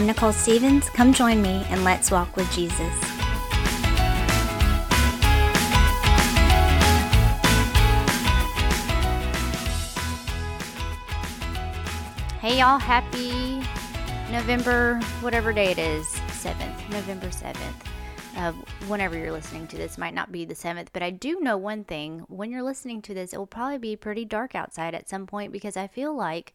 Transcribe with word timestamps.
I'm 0.00 0.06
Nicole 0.06 0.32
Stevens. 0.32 0.88
Come 0.88 1.12
join 1.12 1.42
me 1.42 1.62
and 1.68 1.84
let's 1.84 2.10
walk 2.10 2.34
with 2.34 2.50
Jesus. 2.52 2.80
Hey, 12.40 12.60
y'all, 12.60 12.78
happy 12.78 13.60
November, 14.32 14.98
whatever 15.20 15.52
day 15.52 15.70
it 15.70 15.78
is, 15.78 16.06
7th, 16.06 16.88
November 16.88 17.26
7th. 17.26 17.58
Uh, 18.38 18.52
whenever 18.88 19.18
you're 19.18 19.32
listening 19.32 19.66
to 19.66 19.76
this, 19.76 19.98
might 19.98 20.14
not 20.14 20.32
be 20.32 20.46
the 20.46 20.54
7th, 20.54 20.86
but 20.94 21.02
I 21.02 21.10
do 21.10 21.40
know 21.40 21.58
one 21.58 21.84
thing. 21.84 22.20
When 22.28 22.50
you're 22.50 22.62
listening 22.62 23.02
to 23.02 23.12
this, 23.12 23.34
it 23.34 23.36
will 23.36 23.46
probably 23.46 23.76
be 23.76 23.96
pretty 23.96 24.24
dark 24.24 24.54
outside 24.54 24.94
at 24.94 25.10
some 25.10 25.26
point 25.26 25.52
because 25.52 25.76
I 25.76 25.88
feel 25.88 26.16
like 26.16 26.54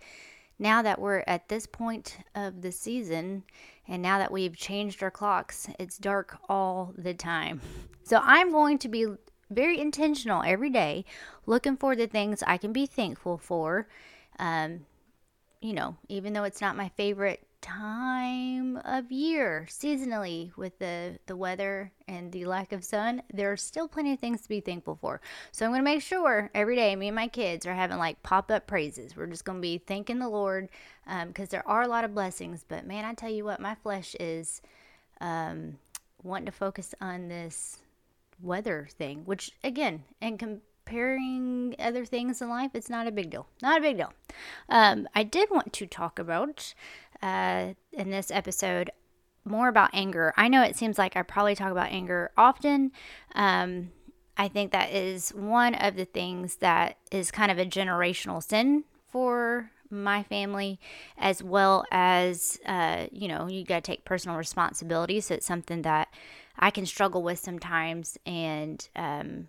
now 0.57 0.81
that 0.81 0.99
we're 0.99 1.23
at 1.27 1.49
this 1.49 1.67
point 1.67 2.17
of 2.33 2.61
the 2.61 2.71
season 2.71 3.43
and 3.87 4.01
now 4.01 4.17
that 4.17 4.31
we've 4.31 4.55
changed 4.55 5.03
our 5.03 5.11
clocks, 5.11 5.67
it's 5.79 5.97
dark 5.97 6.37
all 6.49 6.93
the 6.97 7.13
time. 7.13 7.61
So 8.07 8.21
I'm 8.23 8.51
going 8.51 8.77
to 8.77 8.87
be 8.87 9.07
very 9.49 9.79
intentional 9.79 10.43
every 10.45 10.69
day 10.69 11.05
looking 11.47 11.75
for 11.75 11.95
the 11.95 12.05
things 12.05 12.43
I 12.45 12.57
can 12.57 12.71
be 12.71 12.85
thankful 12.85 13.39
for. 13.39 13.87
Um, 14.37 14.85
you 15.59 15.73
know, 15.73 15.95
even 16.07 16.33
though 16.33 16.43
it's 16.43 16.61
not 16.61 16.77
my 16.77 16.89
favorite 16.89 17.44
time 17.65 18.77
of 18.85 19.11
year 19.11 19.65
seasonally 19.67 20.55
with 20.55 20.77
the 20.77 21.17
the 21.25 21.35
weather 21.35 21.91
and 22.07 22.31
the 22.31 22.45
lack 22.45 22.71
of 22.71 22.83
sun 22.83 23.23
there 23.33 23.51
are 23.51 23.57
still 23.57 23.87
plenty 23.87 24.13
of 24.13 24.19
things 24.19 24.41
to 24.41 24.47
be 24.47 24.59
thankful 24.59 24.95
for 25.01 25.19
so 25.51 25.65
i'm 25.65 25.71
going 25.71 25.79
to 25.79 25.83
make 25.83 25.99
sure 25.99 26.51
every 26.53 26.75
day 26.75 26.95
me 26.95 27.07
and 27.07 27.15
my 27.15 27.27
kids 27.27 27.65
are 27.65 27.73
having 27.73 27.97
like 27.97 28.21
pop-up 28.21 28.67
praises 28.67 29.15
we're 29.15 29.25
just 29.25 29.45
going 29.45 29.57
to 29.57 29.61
be 29.61 29.79
thanking 29.79 30.19
the 30.19 30.29
lord 30.29 30.69
because 31.27 31.45
um, 31.45 31.49
there 31.49 31.67
are 31.67 31.81
a 31.81 31.87
lot 31.87 32.03
of 32.03 32.13
blessings 32.13 32.63
but 32.67 32.85
man 32.85 33.03
i 33.03 33.15
tell 33.15 33.31
you 33.31 33.43
what 33.43 33.59
my 33.59 33.73
flesh 33.73 34.15
is 34.19 34.61
um, 35.19 35.75
wanting 36.21 36.45
to 36.45 36.51
focus 36.51 36.93
on 37.01 37.29
this 37.29 37.79
weather 38.43 38.87
thing 38.91 39.23
which 39.25 39.49
again 39.63 40.03
and 40.21 40.37
com- 40.37 40.61
comparing 40.85 41.75
other 41.79 42.05
things 42.05 42.41
in 42.41 42.49
life, 42.49 42.71
it's 42.73 42.89
not 42.89 43.07
a 43.07 43.11
big 43.11 43.29
deal. 43.29 43.47
Not 43.61 43.79
a 43.79 43.81
big 43.81 43.97
deal. 43.97 44.13
Um, 44.69 45.07
I 45.15 45.23
did 45.23 45.49
want 45.49 45.73
to 45.73 45.87
talk 45.87 46.19
about 46.19 46.73
uh, 47.21 47.73
in 47.93 48.09
this 48.09 48.31
episode 48.31 48.91
more 49.45 49.67
about 49.67 49.91
anger. 49.93 50.33
I 50.35 50.47
know 50.47 50.63
it 50.63 50.75
seems 50.75 50.97
like 50.97 51.15
I 51.15 51.21
probably 51.21 51.55
talk 51.55 51.71
about 51.71 51.91
anger 51.91 52.31
often. 52.37 52.91
Um, 53.35 53.91
I 54.37 54.47
think 54.47 54.71
that 54.71 54.91
is 54.91 55.29
one 55.29 55.75
of 55.75 55.95
the 55.95 56.05
things 56.05 56.57
that 56.57 56.97
is 57.11 57.31
kind 57.31 57.51
of 57.51 57.59
a 57.59 57.65
generational 57.65 58.43
sin 58.43 58.83
for 59.07 59.71
my 59.89 60.23
family, 60.23 60.79
as 61.17 61.43
well 61.43 61.85
as, 61.91 62.59
uh, 62.65 63.05
you 63.11 63.27
know, 63.27 63.47
you 63.47 63.63
got 63.63 63.83
to 63.83 63.91
take 63.91 64.03
personal 64.03 64.35
responsibility. 64.35 65.21
So 65.21 65.35
it's 65.35 65.45
something 65.45 65.83
that 65.83 66.09
I 66.57 66.71
can 66.71 66.85
struggle 66.85 67.21
with 67.23 67.39
sometimes. 67.39 68.17
And, 68.25 68.87
um, 68.95 69.47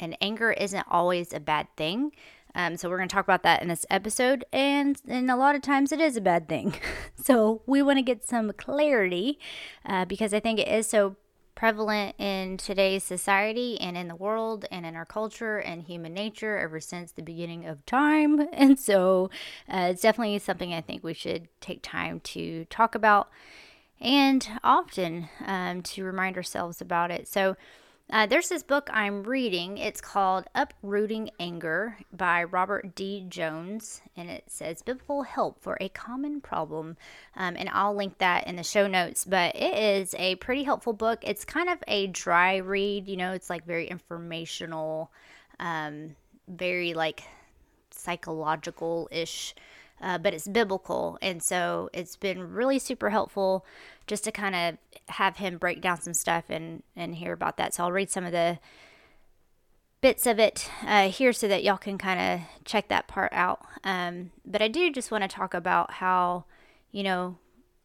and 0.00 0.16
anger 0.20 0.52
isn't 0.52 0.86
always 0.88 1.32
a 1.32 1.40
bad 1.40 1.66
thing. 1.76 2.12
Um, 2.54 2.76
so 2.76 2.88
we're 2.88 2.96
going 2.96 3.08
to 3.08 3.14
talk 3.14 3.24
about 3.24 3.42
that 3.42 3.62
in 3.62 3.68
this 3.68 3.86
episode, 3.90 4.44
and 4.52 5.00
and 5.06 5.30
a 5.30 5.36
lot 5.36 5.54
of 5.54 5.62
times 5.62 5.92
it 5.92 6.00
is 6.00 6.16
a 6.16 6.20
bad 6.20 6.48
thing. 6.48 6.74
so 7.16 7.62
we 7.66 7.82
want 7.82 7.98
to 7.98 8.02
get 8.02 8.24
some 8.24 8.52
clarity 8.52 9.38
uh, 9.84 10.04
because 10.04 10.34
I 10.34 10.40
think 10.40 10.58
it 10.58 10.68
is 10.68 10.88
so 10.88 11.16
prevalent 11.58 12.14
in 12.18 12.56
today's 12.56 13.02
society 13.02 13.80
and 13.80 13.96
in 13.96 14.06
the 14.06 14.14
world 14.14 14.64
and 14.70 14.86
in 14.86 14.94
our 14.94 15.04
culture 15.04 15.58
and 15.58 15.82
human 15.82 16.14
nature 16.14 16.56
ever 16.56 16.78
since 16.78 17.10
the 17.10 17.22
beginning 17.22 17.66
of 17.66 17.84
time. 17.84 18.46
And 18.52 18.78
so 18.78 19.28
uh, 19.68 19.88
it's 19.90 20.02
definitely 20.02 20.38
something 20.38 20.72
I 20.72 20.80
think 20.80 21.02
we 21.02 21.14
should 21.14 21.48
take 21.60 21.82
time 21.82 22.20
to 22.20 22.64
talk 22.66 22.94
about 22.94 23.28
and 24.00 24.48
often 24.62 25.28
um, 25.44 25.82
to 25.82 26.04
remind 26.04 26.36
ourselves 26.36 26.80
about 26.80 27.10
it. 27.10 27.26
So 27.26 27.56
uh, 28.10 28.26
there's 28.26 28.48
this 28.48 28.62
book 28.62 28.88
I'm 28.90 29.22
reading. 29.22 29.76
It's 29.76 30.00
called 30.00 30.44
Uprooting 30.54 31.30
Anger 31.38 31.98
by 32.10 32.44
Robert 32.44 32.94
D. 32.94 33.26
Jones, 33.28 34.00
and 34.16 34.30
it 34.30 34.44
says 34.46 34.80
Biblical 34.80 35.24
Help 35.24 35.60
for 35.60 35.76
a 35.78 35.90
Common 35.90 36.40
Problem. 36.40 36.96
Um, 37.36 37.54
and 37.58 37.68
I'll 37.70 37.94
link 37.94 38.16
that 38.18 38.46
in 38.46 38.56
the 38.56 38.62
show 38.62 38.86
notes. 38.86 39.26
But 39.26 39.54
it 39.54 39.76
is 39.76 40.14
a 40.18 40.36
pretty 40.36 40.62
helpful 40.62 40.94
book. 40.94 41.18
It's 41.22 41.44
kind 41.44 41.68
of 41.68 41.78
a 41.86 42.06
dry 42.06 42.56
read, 42.56 43.08
you 43.08 43.18
know, 43.18 43.32
it's 43.32 43.50
like 43.50 43.66
very 43.66 43.86
informational, 43.86 45.10
um, 45.60 46.16
very 46.48 46.94
like 46.94 47.24
psychological 47.90 49.08
ish 49.12 49.54
uh, 50.00 50.18
but 50.18 50.34
it's 50.34 50.48
biblical. 50.48 51.18
And 51.20 51.42
so 51.42 51.90
it's 51.92 52.16
been 52.16 52.52
really 52.52 52.78
super 52.78 53.10
helpful 53.10 53.64
just 54.06 54.24
to 54.24 54.32
kind 54.32 54.54
of 54.54 55.14
have 55.14 55.36
him 55.36 55.58
break 55.58 55.80
down 55.80 56.00
some 56.00 56.14
stuff 56.14 56.44
and, 56.48 56.82
and 56.96 57.16
hear 57.16 57.32
about 57.32 57.56
that. 57.56 57.74
So 57.74 57.84
I'll 57.84 57.92
read 57.92 58.10
some 58.10 58.24
of 58.24 58.32
the 58.32 58.58
bits 60.00 60.26
of 60.26 60.38
it 60.38 60.70
uh, 60.86 61.08
here 61.08 61.32
so 61.32 61.48
that 61.48 61.64
y'all 61.64 61.76
can 61.76 61.98
kind 61.98 62.20
of 62.20 62.64
check 62.64 62.88
that 62.88 63.08
part 63.08 63.32
out. 63.32 63.60
Um, 63.84 64.30
but 64.46 64.62
I 64.62 64.68
do 64.68 64.92
just 64.92 65.10
want 65.10 65.22
to 65.22 65.28
talk 65.28 65.54
about 65.54 65.94
how, 65.94 66.44
you 66.92 67.02
know, 67.02 67.38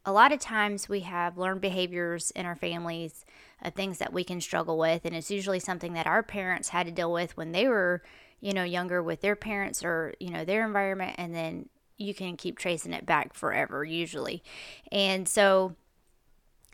a 0.06 0.12
lot 0.12 0.32
of 0.32 0.40
times 0.40 0.90
we 0.90 1.02
have 1.02 1.38
learned 1.38 1.62
behaviors 1.62 2.32
in 2.32 2.46
our 2.46 2.56
families 2.56 3.26
of 3.62 3.74
things 3.74 3.98
that 4.00 4.14
we 4.14 4.24
can 4.24 4.42
struggle 4.42 4.78
with. 4.78 5.06
And 5.06 5.16
it's 5.16 5.32
usually 5.32 5.60
something 5.60 5.94
that 5.94 6.08
our 6.08 6.22
parents 6.22 6.70
had 6.70 6.86
to 6.86 6.92
deal 6.92 7.12
with 7.12 7.38
when 7.38 7.54
they 7.54 7.68
were, 7.68 8.04
you 8.42 8.54
know, 8.54 8.64
younger 8.64 9.02
with 9.02 9.22
their 9.22 9.38
parents 9.38 9.84
or, 9.84 10.14
you 10.20 10.30
know, 10.30 10.44
their 10.44 10.66
environment. 10.66 11.16
And 11.18 11.34
then 11.34 11.70
you 12.04 12.14
can 12.14 12.38
keep 12.38 12.58
tracing 12.58 12.94
it 12.94 13.06
back 13.06 13.34
forever 13.34 13.84
usually. 13.84 14.44
And 14.92 15.28
so 15.28 15.76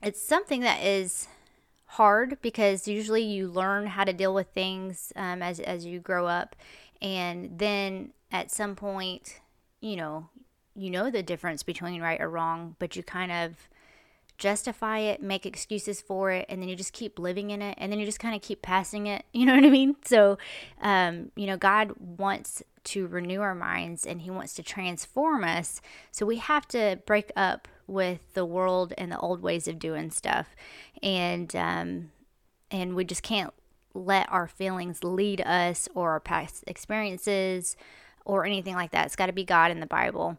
it's 0.01 0.21
something 0.21 0.61
that 0.61 0.83
is 0.83 1.27
hard 1.85 2.37
because 2.41 2.87
usually 2.87 3.23
you 3.23 3.47
learn 3.47 3.87
how 3.87 4.03
to 4.03 4.13
deal 4.13 4.33
with 4.33 4.47
things 4.49 5.11
um, 5.15 5.41
as, 5.41 5.59
as 5.59 5.85
you 5.85 5.99
grow 5.99 6.27
up. 6.27 6.55
And 7.01 7.57
then 7.57 8.11
at 8.31 8.51
some 8.51 8.75
point, 8.75 9.39
you 9.81 9.95
know, 9.95 10.29
you 10.75 10.89
know 10.89 11.09
the 11.09 11.23
difference 11.23 11.63
between 11.63 12.01
right 12.01 12.21
or 12.21 12.29
wrong, 12.29 12.75
but 12.79 12.95
you 12.95 13.03
kind 13.03 13.31
of 13.31 13.68
justify 14.39 14.99
it, 14.99 15.21
make 15.21 15.45
excuses 15.45 16.01
for 16.01 16.31
it, 16.31 16.45
and 16.49 16.61
then 16.61 16.69
you 16.69 16.75
just 16.75 16.93
keep 16.93 17.19
living 17.19 17.51
in 17.51 17.61
it, 17.61 17.75
and 17.77 17.91
then 17.91 17.99
you 17.99 18.05
just 18.05 18.19
kind 18.19 18.35
of 18.35 18.41
keep 18.41 18.61
passing 18.61 19.07
it. 19.07 19.25
You 19.33 19.45
know 19.45 19.55
what 19.55 19.63
I 19.63 19.69
mean? 19.69 19.95
So, 20.03 20.37
um, 20.81 21.31
you 21.35 21.47
know, 21.47 21.55
God 21.55 21.93
wants 21.97 22.61
to 22.85 23.07
renew 23.07 23.39
our 23.41 23.55
minds 23.55 24.05
and 24.05 24.21
He 24.21 24.29
wants 24.29 24.53
to 24.55 24.63
transform 24.63 25.43
us. 25.45 25.81
So 26.11 26.25
we 26.25 26.37
have 26.37 26.67
to 26.69 26.99
break 27.05 27.31
up 27.37 27.67
with 27.87 28.33
the 28.33 28.43
world 28.43 28.93
and 28.97 29.11
the 29.11 29.19
old 29.19 29.41
ways 29.41 29.67
of 29.67 29.79
doing 29.79 30.11
stuff, 30.11 30.55
and 31.01 31.55
um, 31.55 32.11
and 32.71 32.95
we 32.95 33.05
just 33.05 33.23
can't 33.23 33.53
let 33.93 34.31
our 34.31 34.47
feelings 34.47 35.03
lead 35.03 35.41
us 35.41 35.87
or 35.95 36.11
our 36.11 36.19
past 36.19 36.63
experiences 36.67 37.75
or 38.25 38.45
anything 38.45 38.75
like 38.75 38.91
that. 38.91 39.05
It's 39.05 39.15
got 39.15 39.27
to 39.27 39.33
be 39.33 39.43
God 39.43 39.71
in 39.71 39.79
the 39.79 39.85
Bible. 39.85 40.37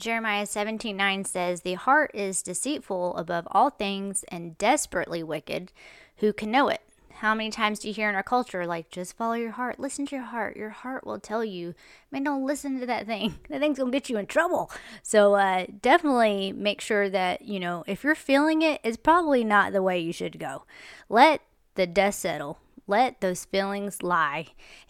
Jeremiah 0.00 0.46
17 0.46 0.96
9 0.96 1.24
says, 1.24 1.60
The 1.60 1.74
heart 1.74 2.10
is 2.14 2.42
deceitful 2.42 3.16
above 3.16 3.46
all 3.50 3.70
things 3.70 4.24
and 4.28 4.56
desperately 4.56 5.22
wicked. 5.22 5.72
Who 6.16 6.32
can 6.32 6.50
know 6.50 6.68
it? 6.68 6.80
How 7.16 7.34
many 7.34 7.50
times 7.50 7.80
do 7.80 7.88
you 7.88 7.92
hear 7.92 8.08
in 8.08 8.14
our 8.14 8.22
culture, 8.22 8.66
like, 8.66 8.90
just 8.90 9.14
follow 9.14 9.34
your 9.34 9.50
heart, 9.50 9.78
listen 9.78 10.06
to 10.06 10.16
your 10.16 10.24
heart? 10.24 10.56
Your 10.56 10.70
heart 10.70 11.06
will 11.06 11.20
tell 11.20 11.44
you, 11.44 11.74
man, 12.10 12.24
don't 12.24 12.46
listen 12.46 12.80
to 12.80 12.86
that 12.86 13.06
thing. 13.06 13.38
That 13.50 13.60
thing's 13.60 13.78
gonna 13.78 13.90
get 13.90 14.08
you 14.08 14.16
in 14.16 14.24
trouble. 14.24 14.70
So, 15.02 15.34
uh, 15.34 15.66
definitely 15.82 16.52
make 16.52 16.80
sure 16.80 17.10
that, 17.10 17.42
you 17.42 17.60
know, 17.60 17.84
if 17.86 18.02
you're 18.02 18.14
feeling 18.14 18.62
it, 18.62 18.80
it's 18.82 18.96
probably 18.96 19.44
not 19.44 19.72
the 19.72 19.82
way 19.82 19.98
you 19.98 20.14
should 20.14 20.38
go. 20.38 20.64
Let 21.10 21.42
the 21.74 21.86
dust 21.86 22.20
settle. 22.20 22.58
Let 22.86 23.20
those 23.20 23.44
feelings 23.44 24.02
lie 24.02 24.46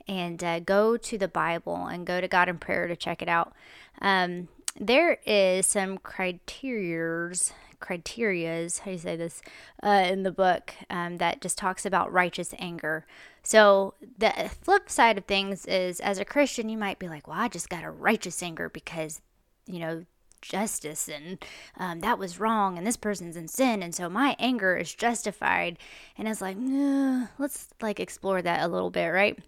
and 0.06 0.42
uh, 0.42 0.60
go 0.60 0.96
to 0.96 1.18
the 1.18 1.28
Bible 1.28 1.86
and 1.86 2.06
go 2.06 2.20
to 2.20 2.28
God 2.28 2.48
in 2.48 2.58
prayer 2.58 2.86
to 2.86 2.96
check 2.96 3.22
it 3.22 3.28
out. 3.28 3.52
Um, 4.00 4.48
there 4.78 5.18
is 5.26 5.66
some 5.66 5.98
criterias 5.98 7.52
criterias 7.80 8.80
how 8.80 8.84
do 8.86 8.90
you 8.92 8.98
say 8.98 9.16
this 9.16 9.40
uh, 9.82 10.04
in 10.06 10.22
the 10.22 10.30
book 10.30 10.74
um, 10.90 11.16
that 11.16 11.40
just 11.40 11.56
talks 11.56 11.86
about 11.86 12.12
righteous 12.12 12.54
anger. 12.58 13.06
So 13.42 13.94
the 14.18 14.50
flip 14.62 14.90
side 14.90 15.16
of 15.16 15.24
things 15.24 15.64
is 15.64 15.98
as 16.00 16.18
a 16.18 16.24
christian 16.26 16.68
you 16.68 16.76
might 16.76 16.98
be 16.98 17.08
like 17.08 17.26
well 17.26 17.38
i 17.38 17.48
just 17.48 17.70
got 17.70 17.84
a 17.84 17.90
righteous 17.90 18.42
anger 18.42 18.68
because 18.68 19.22
you 19.66 19.78
know 19.78 20.04
justice 20.42 21.08
and 21.08 21.44
um, 21.76 22.00
that 22.00 22.18
was 22.18 22.40
wrong 22.40 22.78
and 22.78 22.86
this 22.86 22.96
person's 22.96 23.36
in 23.36 23.48
sin 23.48 23.82
and 23.82 23.94
so 23.94 24.08
my 24.08 24.36
anger 24.38 24.76
is 24.76 24.94
justified. 24.94 25.78
And 26.16 26.28
it's 26.28 26.40
like 26.40 26.56
let's 27.38 27.68
like 27.80 28.00
explore 28.00 28.42
that 28.42 28.62
a 28.62 28.68
little 28.68 28.90
bit 28.90 29.08
right 29.08 29.38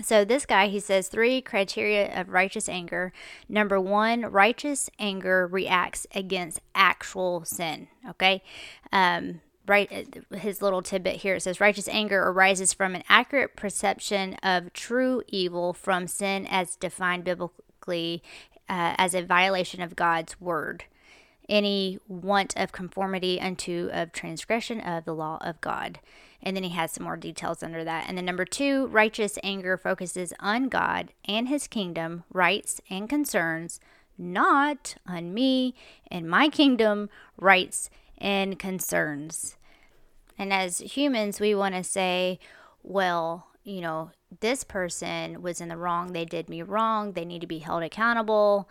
so, 0.00 0.24
this 0.24 0.46
guy, 0.46 0.68
he 0.68 0.80
says 0.80 1.08
three 1.08 1.42
criteria 1.42 2.18
of 2.18 2.30
righteous 2.30 2.68
anger. 2.68 3.12
Number 3.48 3.78
one, 3.78 4.22
righteous 4.22 4.88
anger 4.98 5.46
reacts 5.46 6.06
against 6.14 6.60
actual 6.74 7.44
sin. 7.44 7.88
Okay. 8.08 8.42
Um, 8.90 9.42
right 9.66 10.18
his 10.32 10.60
little 10.60 10.82
tidbit 10.82 11.16
here 11.16 11.36
it 11.36 11.40
says 11.40 11.60
righteous 11.60 11.86
anger 11.86 12.20
arises 12.20 12.72
from 12.72 12.96
an 12.96 13.02
accurate 13.08 13.54
perception 13.54 14.34
of 14.42 14.72
true 14.72 15.22
evil 15.28 15.72
from 15.72 16.08
sin 16.08 16.46
as 16.50 16.74
defined 16.74 17.22
biblically 17.22 18.22
uh, 18.68 18.94
as 18.98 19.14
a 19.14 19.22
violation 19.22 19.80
of 19.80 19.94
god's 19.94 20.40
word 20.40 20.84
any 21.52 21.98
want 22.08 22.54
of 22.56 22.72
conformity 22.72 23.38
unto 23.38 23.90
of 23.92 24.10
transgression 24.10 24.80
of 24.80 25.04
the 25.04 25.14
law 25.14 25.36
of 25.42 25.60
God. 25.60 26.00
And 26.42 26.56
then 26.56 26.64
he 26.64 26.70
has 26.70 26.92
some 26.92 27.04
more 27.04 27.18
details 27.18 27.62
under 27.62 27.84
that. 27.84 28.06
And 28.08 28.16
then 28.16 28.24
number 28.24 28.46
two, 28.46 28.86
righteous 28.86 29.38
anger 29.44 29.76
focuses 29.76 30.32
on 30.40 30.70
God 30.70 31.12
and 31.28 31.48
his 31.48 31.68
kingdom, 31.68 32.24
rights, 32.32 32.80
and 32.88 33.06
concerns, 33.06 33.78
not 34.16 34.96
on 35.06 35.34
me 35.34 35.74
and 36.10 36.28
my 36.28 36.48
kingdom, 36.48 37.10
rights, 37.36 37.90
and 38.16 38.58
concerns. 38.58 39.56
And 40.38 40.54
as 40.54 40.78
humans, 40.78 41.38
we 41.38 41.54
want 41.54 41.74
to 41.74 41.84
say, 41.84 42.40
well, 42.82 43.48
you 43.62 43.82
know, 43.82 44.10
this 44.40 44.64
person 44.64 45.42
was 45.42 45.60
in 45.60 45.68
the 45.68 45.76
wrong. 45.76 46.12
They 46.12 46.24
did 46.24 46.48
me 46.48 46.62
wrong. 46.62 47.12
They 47.12 47.26
need 47.26 47.42
to 47.42 47.46
be 47.46 47.58
held 47.58 47.82
accountable. 47.82 48.68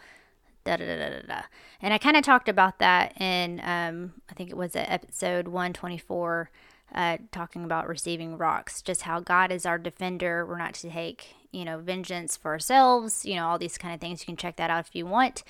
Da, 0.64 0.78
da, 0.78 1.22
da. 1.28 1.42
And 1.82 1.94
I 1.94 1.98
kind 1.98 2.16
of 2.16 2.24
talked 2.24 2.48
about 2.48 2.80
that 2.80 3.20
in, 3.20 3.60
um, 3.64 4.14
I 4.30 4.34
think 4.34 4.50
it 4.50 4.58
was 4.58 4.76
episode 4.76 5.48
124, 5.48 6.50
uh, 6.94 7.18
talking 7.32 7.64
about 7.64 7.88
receiving 7.88 8.38
rocks, 8.38 8.82
just 8.82 9.04
how 9.04 9.20
God 9.20 9.52
is 9.52 9.66
our 9.66 9.80
defender. 9.80 10.46
We're 10.46 10.58
not 10.58 10.76
to 10.76 10.90
take, 10.90 11.36
you 11.52 11.66
know, 11.66 11.80
vengeance 11.80 12.38
for 12.38 12.52
ourselves, 12.52 13.26
you 13.26 13.36
know, 13.36 13.48
all 13.48 13.58
these 13.58 13.78
kind 13.78 13.94
of 13.94 14.00
things. 14.00 14.22
You 14.22 14.28
can 14.28 14.38
check 14.38 14.58
that 14.58 14.70
out 14.70 14.88
if 14.88 14.96
you 14.96 15.06
want. 15.06 15.44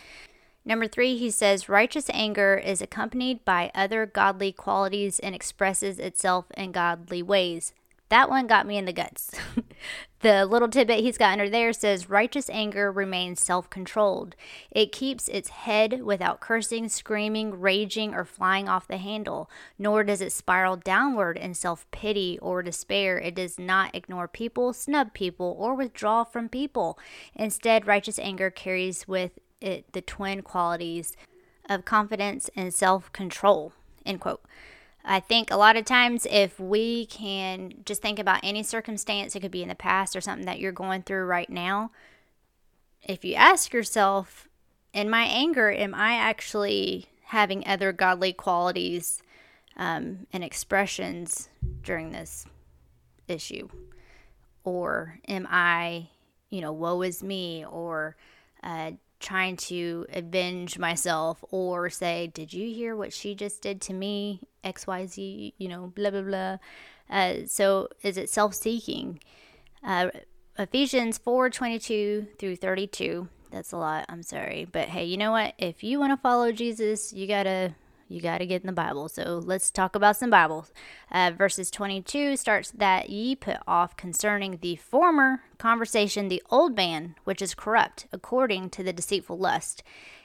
Number 0.63 0.87
three, 0.87 1.17
he 1.17 1.31
says, 1.31 1.67
righteous 1.67 2.09
anger 2.13 2.55
is 2.55 2.81
accompanied 2.81 3.43
by 3.43 3.71
other 3.73 4.05
godly 4.05 4.51
qualities 4.51 5.19
and 5.19 5.33
expresses 5.33 5.97
itself 5.97 6.45
in 6.55 6.71
godly 6.71 7.23
ways. 7.23 7.73
That 8.11 8.29
one 8.29 8.45
got 8.45 8.67
me 8.67 8.77
in 8.77 8.83
the 8.83 8.91
guts. 8.91 9.31
the 10.19 10.45
little 10.45 10.67
tidbit 10.67 10.99
he's 10.99 11.17
got 11.17 11.31
under 11.31 11.49
there 11.49 11.71
says 11.71 12.09
righteous 12.09 12.49
anger 12.49 12.91
remains 12.91 13.41
self 13.41 13.69
controlled. 13.69 14.35
It 14.69 14.91
keeps 14.91 15.29
its 15.29 15.47
head 15.47 16.03
without 16.03 16.41
cursing, 16.41 16.89
screaming, 16.89 17.61
raging, 17.61 18.13
or 18.13 18.25
flying 18.25 18.67
off 18.67 18.85
the 18.85 18.97
handle, 18.97 19.49
nor 19.79 20.03
does 20.03 20.19
it 20.19 20.33
spiral 20.33 20.75
downward 20.75 21.37
in 21.37 21.53
self 21.53 21.89
pity 21.91 22.37
or 22.41 22.61
despair. 22.61 23.17
It 23.17 23.35
does 23.35 23.57
not 23.57 23.95
ignore 23.95 24.27
people, 24.27 24.73
snub 24.73 25.13
people, 25.13 25.55
or 25.57 25.73
withdraw 25.73 26.25
from 26.25 26.49
people. 26.49 26.99
Instead, 27.33 27.87
righteous 27.87 28.19
anger 28.19 28.49
carries 28.49 29.07
with 29.07 29.39
it 29.61 29.93
the 29.93 30.01
twin 30.01 30.41
qualities 30.41 31.15
of 31.69 31.85
confidence 31.85 32.49
and 32.57 32.73
self 32.73 33.09
control. 33.13 33.71
End 34.05 34.19
quote. 34.19 34.41
I 35.03 35.19
think 35.19 35.49
a 35.49 35.57
lot 35.57 35.77
of 35.77 35.85
times, 35.85 36.27
if 36.29 36.59
we 36.59 37.07
can 37.07 37.73
just 37.85 38.01
think 38.01 38.19
about 38.19 38.41
any 38.43 38.63
circumstance, 38.63 39.35
it 39.35 39.39
could 39.39 39.51
be 39.51 39.63
in 39.63 39.69
the 39.69 39.75
past 39.75 40.15
or 40.15 40.21
something 40.21 40.45
that 40.45 40.59
you're 40.59 40.71
going 40.71 41.01
through 41.03 41.25
right 41.25 41.49
now. 41.49 41.91
If 43.01 43.25
you 43.25 43.33
ask 43.35 43.73
yourself, 43.73 44.47
in 44.93 45.09
my 45.09 45.23
anger, 45.23 45.71
am 45.71 45.95
I 45.95 46.13
actually 46.13 47.07
having 47.25 47.65
other 47.65 47.91
godly 47.91 48.33
qualities 48.33 49.23
um, 49.77 50.27
and 50.31 50.43
expressions 50.43 51.49
during 51.81 52.11
this 52.11 52.45
issue? 53.27 53.69
Or 54.63 55.19
am 55.27 55.47
I, 55.49 56.09
you 56.49 56.61
know, 56.61 56.73
woe 56.73 57.01
is 57.01 57.23
me? 57.23 57.65
Or 57.65 58.15
uh, 58.61 58.91
trying 59.21 59.55
to 59.55 60.05
avenge 60.11 60.77
myself 60.77 61.43
or 61.51 61.89
say, 61.89 62.27
Did 62.33 62.53
you 62.53 62.73
hear 62.73 62.95
what 62.95 63.13
she 63.13 63.35
just 63.35 63.61
did 63.61 63.79
to 63.81 63.93
me? 63.93 64.41
XYZ, 64.63 65.53
you 65.57 65.67
know, 65.67 65.91
blah, 65.95 66.09
blah, 66.09 66.21
blah. 66.21 66.57
Uh, 67.09 67.45
so 67.45 67.87
is 68.03 68.17
it 68.17 68.29
self 68.29 68.53
seeking? 68.53 69.19
Uh, 69.83 70.09
Ephesians 70.57 71.17
4 71.17 71.49
22 71.49 72.27
through 72.37 72.55
32. 72.57 73.27
That's 73.51 73.71
a 73.71 73.77
lot. 73.77 74.05
I'm 74.09 74.23
sorry. 74.23 74.67
But 74.71 74.89
hey, 74.89 75.05
you 75.05 75.17
know 75.17 75.31
what? 75.31 75.53
If 75.57 75.83
you 75.83 75.99
want 75.99 76.11
to 76.11 76.17
follow 76.17 76.51
Jesus, 76.51 77.13
you 77.13 77.27
got 77.27 77.43
to 77.43 77.73
you 78.11 78.21
got 78.21 78.39
to 78.39 78.45
get 78.45 78.61
in 78.61 78.67
the 78.67 78.73
Bible. 78.73 79.07
So 79.07 79.41
let's 79.43 79.71
talk 79.71 79.95
about 79.95 80.17
some 80.17 80.29
Bibles. 80.29 80.71
Uh, 81.11 81.31
verses 81.37 81.71
22 81.71 82.35
starts 82.35 82.71
that 82.71 83.09
ye 83.09 83.35
put 83.35 83.57
off 83.67 83.95
concerning 83.95 84.57
the 84.61 84.75
former 84.75 85.43
conversation 85.57 86.27
the 86.27 86.43
old 86.49 86.75
man, 86.75 87.15
which 87.23 87.41
is 87.41 87.55
corrupt, 87.55 88.07
according 88.11 88.69
to 88.71 88.83
the 88.83 88.93
deceitful 88.93 89.37
lust, 89.37 89.83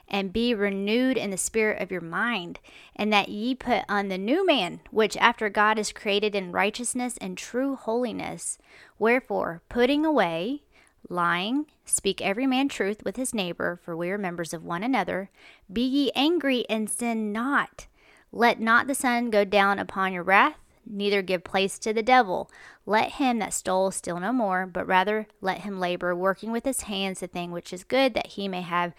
and 0.08 0.32
be 0.32 0.54
renewed 0.54 1.16
in 1.16 1.30
the 1.30 1.36
spirit 1.36 1.80
of 1.80 1.90
your 1.90 2.00
mind, 2.00 2.60
and 2.94 3.12
that 3.12 3.28
ye 3.28 3.54
put 3.54 3.84
on 3.88 4.08
the 4.08 4.18
new 4.18 4.46
man, 4.46 4.80
which 4.90 5.16
after 5.16 5.48
God 5.48 5.78
is 5.78 5.92
created 5.92 6.34
in 6.34 6.52
righteousness 6.52 7.16
and 7.20 7.36
true 7.36 7.76
holiness. 7.76 8.58
Wherefore, 8.98 9.62
putting 9.68 10.04
away 10.04 10.62
lying, 11.08 11.66
speak 11.84 12.20
every 12.20 12.46
man 12.46 12.68
truth 12.68 13.02
with 13.04 13.16
his 13.16 13.34
neighbor, 13.34 13.78
for 13.82 13.96
we 13.96 14.10
are 14.10 14.18
members 14.18 14.52
of 14.52 14.64
one 14.64 14.82
another. 14.82 15.30
Be 15.72 15.82
ye 15.82 16.12
angry 16.14 16.64
and 16.68 16.88
sin 16.90 17.32
not. 17.32 17.86
Let 18.32 18.60
not 18.60 18.86
the 18.86 18.94
sun 18.94 19.30
go 19.30 19.44
down 19.44 19.78
upon 19.78 20.12
your 20.12 20.22
wrath, 20.22 20.58
neither 20.84 21.22
give 21.22 21.44
place 21.44 21.78
to 21.80 21.92
the 21.92 22.02
devil. 22.02 22.50
Let 22.84 23.12
him 23.12 23.38
that 23.38 23.54
stole 23.54 23.90
steal 23.90 24.20
no 24.20 24.32
more, 24.32 24.66
but 24.66 24.86
rather 24.86 25.26
let 25.40 25.58
him 25.58 25.80
labor, 25.80 26.14
working 26.14 26.52
with 26.52 26.64
his 26.64 26.82
hands 26.82 27.20
the 27.20 27.26
thing 27.26 27.50
which 27.50 27.72
is 27.72 27.84
good, 27.84 28.14
that 28.14 28.28
he 28.28 28.48
may 28.48 28.62
have 28.62 28.92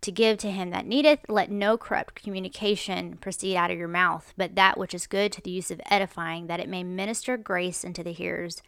to 0.00 0.10
give 0.10 0.38
to 0.38 0.50
him 0.50 0.70
that 0.70 0.86
needeth. 0.86 1.20
Let 1.28 1.50
no 1.50 1.76
corrupt 1.76 2.22
communication 2.22 3.18
proceed 3.18 3.56
out 3.56 3.70
of 3.70 3.78
your 3.78 3.88
mouth, 3.88 4.32
but 4.36 4.54
that 4.54 4.78
which 4.78 4.94
is 4.94 5.06
good 5.06 5.30
to 5.32 5.42
the 5.42 5.50
use 5.50 5.70
of 5.70 5.80
edifying, 5.90 6.46
that 6.46 6.60
it 6.60 6.68
may 6.68 6.82
minister 6.82 7.36
grace 7.36 7.84
unto 7.84 8.02
the 8.02 8.12
hearers. 8.12 8.62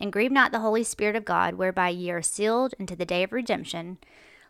And 0.00 0.12
grieve 0.12 0.32
not 0.32 0.50
the 0.50 0.60
Holy 0.60 0.82
Spirit 0.82 1.14
of 1.14 1.26
God, 1.26 1.54
whereby 1.54 1.90
ye 1.90 2.10
are 2.10 2.22
sealed 2.22 2.74
unto 2.80 2.96
the 2.96 3.04
day 3.04 3.22
of 3.22 3.32
redemption. 3.32 3.98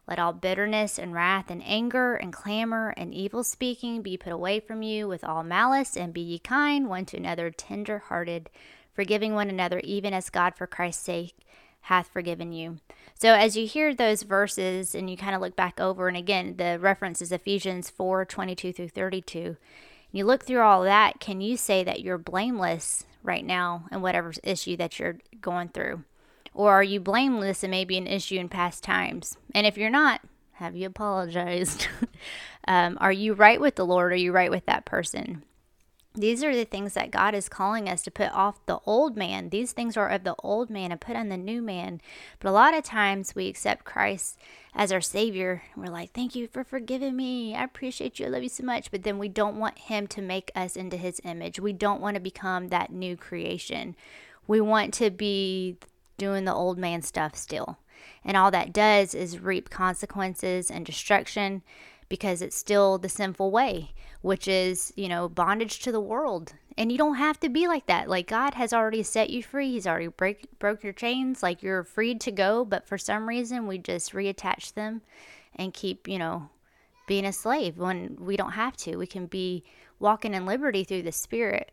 Let 0.06 0.19
all 0.19 0.32
bitterness 0.32 0.99
and 0.99 1.12
wrath 1.12 1.50
and 1.50 1.62
anger 1.64 2.14
and 2.14 2.32
clamor 2.32 2.94
and 2.97 3.12
evil 3.12 3.43
speaking 3.43 4.00
be 4.00 4.17
put 4.17 4.32
away 4.32 4.61
from 4.61 4.82
you 4.82 5.08
with 5.08 5.25
all 5.25 5.43
malice, 5.43 5.97
and 5.97 6.14
be 6.14 6.20
ye 6.20 6.38
kind 6.38 6.88
one 6.88 7.05
to 7.06 7.17
another, 7.17 7.50
tender 7.50 7.99
hearted, 7.99 8.49
forgiving 8.94 9.35
one 9.35 9.49
another, 9.49 9.81
even 9.85 10.14
as 10.14 10.31
God 10.31 10.55
for 10.55 10.67
Christ's 10.67 11.05
sake 11.05 11.35
hath 11.82 12.08
forgiven 12.08 12.52
you. 12.52 12.79
So 13.14 13.35
as 13.35 13.56
you 13.56 13.67
hear 13.67 13.94
those 13.94 14.23
verses 14.23 14.94
and 14.94 15.11
you 15.11 15.17
kind 15.17 15.35
of 15.35 15.41
look 15.41 15.56
back 15.56 15.81
over, 15.81 16.08
and 16.08 16.17
again, 16.17 16.56
the 16.56 16.79
reference 16.79 17.20
is 17.23 17.32
Ephesians 17.32 17.91
4 17.91 18.25
22 18.25 18.73
through 18.73 18.88
32. 18.88 19.56
You 20.12 20.25
look 20.25 20.45
through 20.45 20.61
all 20.61 20.83
that, 20.85 21.21
can 21.21 21.40
you 21.40 21.57
say 21.57 21.85
that 21.85 22.00
you're 22.00 22.19
blameless 22.19 23.05
right 23.23 23.45
now 23.45 23.85
in 23.93 24.02
whatever 24.02 24.33
issue 24.43 24.76
that 24.76 24.99
you're 24.99 25.19
going 25.40 25.69
through? 25.69 26.05
Or 26.52 26.73
are 26.73 26.83
you 26.83 26.99
blameless 27.00 27.62
and 27.62 27.71
maybe 27.71 27.97
an 27.97 28.07
issue 28.07 28.37
in 28.37 28.49
past 28.49 28.83
times? 28.83 29.37
And 29.55 29.67
if 29.67 29.79
you're 29.79 29.90
not, 29.90 30.21
have 30.55 30.76
you 30.76 30.87
apologized? 30.87 31.87
um, 32.69 32.99
are 33.00 33.12
you 33.12 33.35
right 33.35 33.61
with 33.61 33.76
the 33.76 33.87
Lord? 33.87 34.12
Are 34.12 34.17
you 34.17 34.33
right 34.33 34.50
with 34.50 34.67
that 34.67 34.85
person? 34.85 35.45
These 36.14 36.43
are 36.43 36.55
the 36.55 36.64
things 36.64 36.95
that 36.95 37.12
God 37.12 37.37
is 37.37 37.49
calling 37.49 37.88
us 37.88 38.02
to 38.02 38.11
put 38.11 38.33
off 38.33 38.67
the 38.67 38.81
old 38.85 39.17
man. 39.17 39.50
These 39.50 39.71
things 39.71 39.97
are 39.97 40.09
of 40.09 40.25
the 40.25 40.35
old 40.43 40.69
man 40.69 40.90
and 40.90 41.00
put 41.00 41.14
on 41.14 41.29
the 41.29 41.37
new 41.37 41.62
man. 41.62 42.00
But 42.40 42.49
a 42.49 42.52
lot 42.52 42.76
of 42.76 42.83
times 42.83 43.35
we 43.35 43.47
accept 43.47 43.85
Christ 43.85 44.37
as 44.75 44.90
our 44.90 45.00
Savior. 45.00 45.62
We're 45.76 45.87
like, 45.87 46.12
thank 46.12 46.35
you 46.35 46.49
for 46.49 46.64
forgiving 46.64 47.14
me. 47.14 47.55
I 47.55 47.62
appreciate 47.62 48.19
you. 48.19 48.26
I 48.26 48.31
love 48.31 48.43
you 48.43 48.49
so 48.49 48.64
much. 48.64 48.90
But 48.90 49.05
then 49.05 49.19
we 49.19 49.29
don't 49.29 49.57
want 49.57 49.79
Him 49.79 50.09
to 50.09 50.21
make 50.21 50.50
us 50.57 50.75
into 50.75 50.97
His 50.97 51.21
image. 51.23 51.61
We 51.61 51.73
don't 51.73 52.00
want 52.00 52.17
to 52.17 52.21
become 52.21 52.69
that 52.69 52.93
new 52.93 53.17
creation. 53.17 53.95
We 54.49 54.61
want 54.61 54.93
to 54.95 55.11
be 55.11 55.76
doing 56.19 56.45
the 56.45 56.55
old 56.55 56.76
man 56.76 57.02
stuff 57.02 57.37
still. 57.37 57.79
And 58.25 58.37
all 58.37 58.50
that 58.50 58.73
does 58.73 59.14
is 59.14 59.38
reap 59.38 59.71
consequences 59.71 60.73
and 60.73 60.85
destruction 60.85 61.62
because 62.11 62.43
it's 62.43 62.57
still 62.57 62.99
the 62.99 63.09
sinful 63.09 63.50
way, 63.50 63.93
which 64.21 64.47
is, 64.47 64.93
you 64.97 65.09
know, 65.09 65.29
bondage 65.31 65.79
to 65.79 65.93
the 65.93 66.00
world. 66.00 66.52
And 66.76 66.90
you 66.93 66.99
don't 66.99 67.14
have 67.14 67.40
to 67.40 67.49
be 67.49 67.67
like 67.67 67.87
that. 67.87 68.09
Like 68.11 68.26
God 68.26 68.55
has 68.55 68.75
already 68.75 69.02
set 69.02 69.31
you 69.31 69.43
free. 69.43 69.71
He's 69.71 69.87
already 69.87 70.09
break 70.09 70.59
broke 70.59 70.83
your 70.83 70.93
chains. 70.93 71.43
Like 71.43 71.62
you're 71.62 71.85
freed 71.85 72.21
to 72.23 72.33
go, 72.33 72.64
but 72.67 72.87
for 72.87 72.99
some 72.99 73.29
reason 73.29 73.67
we 73.67 73.79
just 73.79 74.12
reattach 74.12 74.75
them 74.75 75.02
and 75.55 75.73
keep, 75.73 76.09
you 76.09 76.19
know, 76.19 76.50
being 77.07 77.25
a 77.25 77.33
slave 77.33 77.79
when 77.79 78.17
we 78.19 78.37
don't 78.37 78.52
have 78.52 78.76
to. 78.79 78.97
We 78.97 79.07
can 79.07 79.26
be 79.26 79.62
walking 80.00 80.35
in 80.35 80.47
liberty 80.47 80.85
through 80.85 81.02
the 81.02 81.12
spirit. 81.12 81.71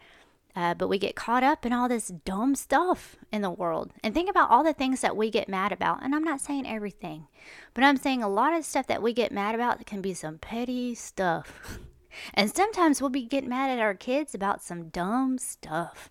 Uh, 0.55 0.73
but 0.73 0.87
we 0.87 0.97
get 0.97 1.15
caught 1.15 1.43
up 1.43 1.65
in 1.65 1.73
all 1.73 1.87
this 1.87 2.07
dumb 2.07 2.55
stuff 2.55 3.15
in 3.31 3.43
the 3.43 3.49
world. 3.49 3.93
And 4.03 4.13
think 4.13 4.29
about 4.29 4.49
all 4.49 4.63
the 4.63 4.73
things 4.73 5.01
that 5.01 5.15
we 5.15 5.29
get 5.29 5.47
mad 5.47 5.71
about. 5.71 6.03
And 6.03 6.15
I'm 6.15 6.23
not 6.23 6.41
saying 6.41 6.67
everything, 6.67 7.27
but 7.75 7.83
I'm 7.83 7.97
saying 7.97 8.23
a 8.23 8.29
lot 8.29 8.53
of 8.53 8.65
stuff 8.65 8.87
that 8.87 9.03
we 9.03 9.13
get 9.13 9.31
mad 9.31 9.53
about 9.53 9.85
can 9.85 10.01
be 10.01 10.15
some 10.15 10.39
petty 10.39 10.95
stuff. 10.95 11.79
and 12.33 12.53
sometimes 12.53 13.01
we'll 13.01 13.09
be 13.09 13.23
getting 13.23 13.49
mad 13.49 13.69
at 13.69 13.79
our 13.79 13.93
kids 13.93 14.33
about 14.33 14.63
some 14.63 14.89
dumb 14.89 15.37
stuff. 15.37 16.09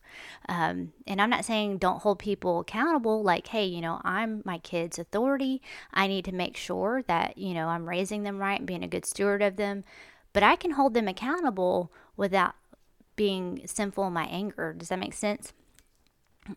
Um, 0.48 0.92
and 1.06 1.20
I'm 1.20 1.30
not 1.30 1.44
saying 1.44 1.78
don't 1.78 2.02
hold 2.02 2.18
people 2.18 2.60
accountable, 2.60 3.22
like, 3.22 3.48
hey, 3.48 3.64
you 3.64 3.80
know, 3.80 4.00
I'm 4.04 4.42
my 4.44 4.58
kid's 4.58 4.98
authority. 4.98 5.62
I 5.92 6.06
need 6.06 6.24
to 6.26 6.32
make 6.32 6.56
sure 6.56 7.02
that, 7.08 7.36
you 7.38 7.54
know, 7.54 7.68
I'm 7.68 7.88
raising 7.88 8.22
them 8.22 8.38
right 8.38 8.58
and 8.58 8.66
being 8.66 8.84
a 8.84 8.88
good 8.88 9.06
steward 9.06 9.42
of 9.42 9.56
them. 9.56 9.84
But 10.32 10.42
I 10.42 10.56
can 10.56 10.72
hold 10.72 10.94
them 10.94 11.08
accountable 11.08 11.90
without 12.16 12.54
being 13.16 13.62
sinful 13.66 14.06
in 14.06 14.12
my 14.12 14.26
anger. 14.26 14.74
Does 14.76 14.88
that 14.88 14.98
make 14.98 15.14
sense? 15.14 15.52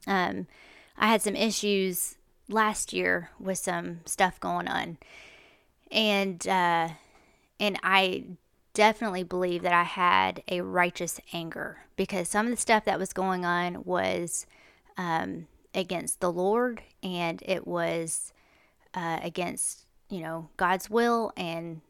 Um, 0.06 0.48
I 0.98 1.08
had 1.08 1.22
some 1.22 1.36
issues 1.36 2.16
last 2.48 2.94
year 2.94 3.32
with 3.40 3.58
some 3.58 4.02
stuff 4.06 4.40
going 4.40 4.68
on, 4.68 4.98
and 5.92 6.46
uh, 6.48 6.90
and 7.60 7.80
I 7.82 8.26
definitely 8.74 9.24
believe 9.24 9.64
that 9.64 9.74
I 9.74 9.84
had 9.84 10.44
a 10.48 10.62
righteous 10.62 11.20
anger 11.34 11.80
because 11.96 12.30
some 12.30 12.46
of 12.46 12.52
the 12.52 12.58
stuff 12.58 12.86
that 12.86 13.00
was 13.00 13.14
going 13.14 13.44
on 13.44 13.84
was 13.84 14.46
um, 14.98 15.48
against 15.74 16.20
the 16.20 16.32
Lord 16.32 16.82
and 17.04 17.42
it 17.46 17.68
was 17.68 18.32
uh, 18.94 19.20
against, 19.22 19.86
you 20.10 20.22
know, 20.22 20.50
God's 20.58 20.90
will 20.90 21.32
and 21.36 21.82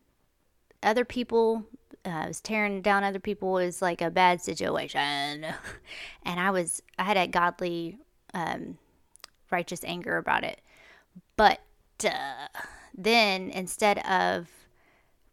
other 0.81 1.05
people. 1.05 1.65
Uh, 2.05 2.25
was 2.27 2.41
tearing 2.41 2.81
down 2.81 3.03
other 3.03 3.19
people 3.19 3.51
was 3.51 3.81
like 3.81 4.01
a 4.01 4.09
bad 4.09 4.41
situation, 4.41 5.45
and 6.23 6.39
I 6.39 6.51
was 6.51 6.81
I 6.97 7.03
had 7.03 7.17
a 7.17 7.27
godly, 7.27 7.97
um, 8.33 8.77
righteous 9.51 9.83
anger 9.83 10.17
about 10.17 10.43
it. 10.43 10.61
But 11.35 11.59
uh, 12.05 12.47
then 12.97 13.49
instead 13.49 13.99
of 13.99 14.49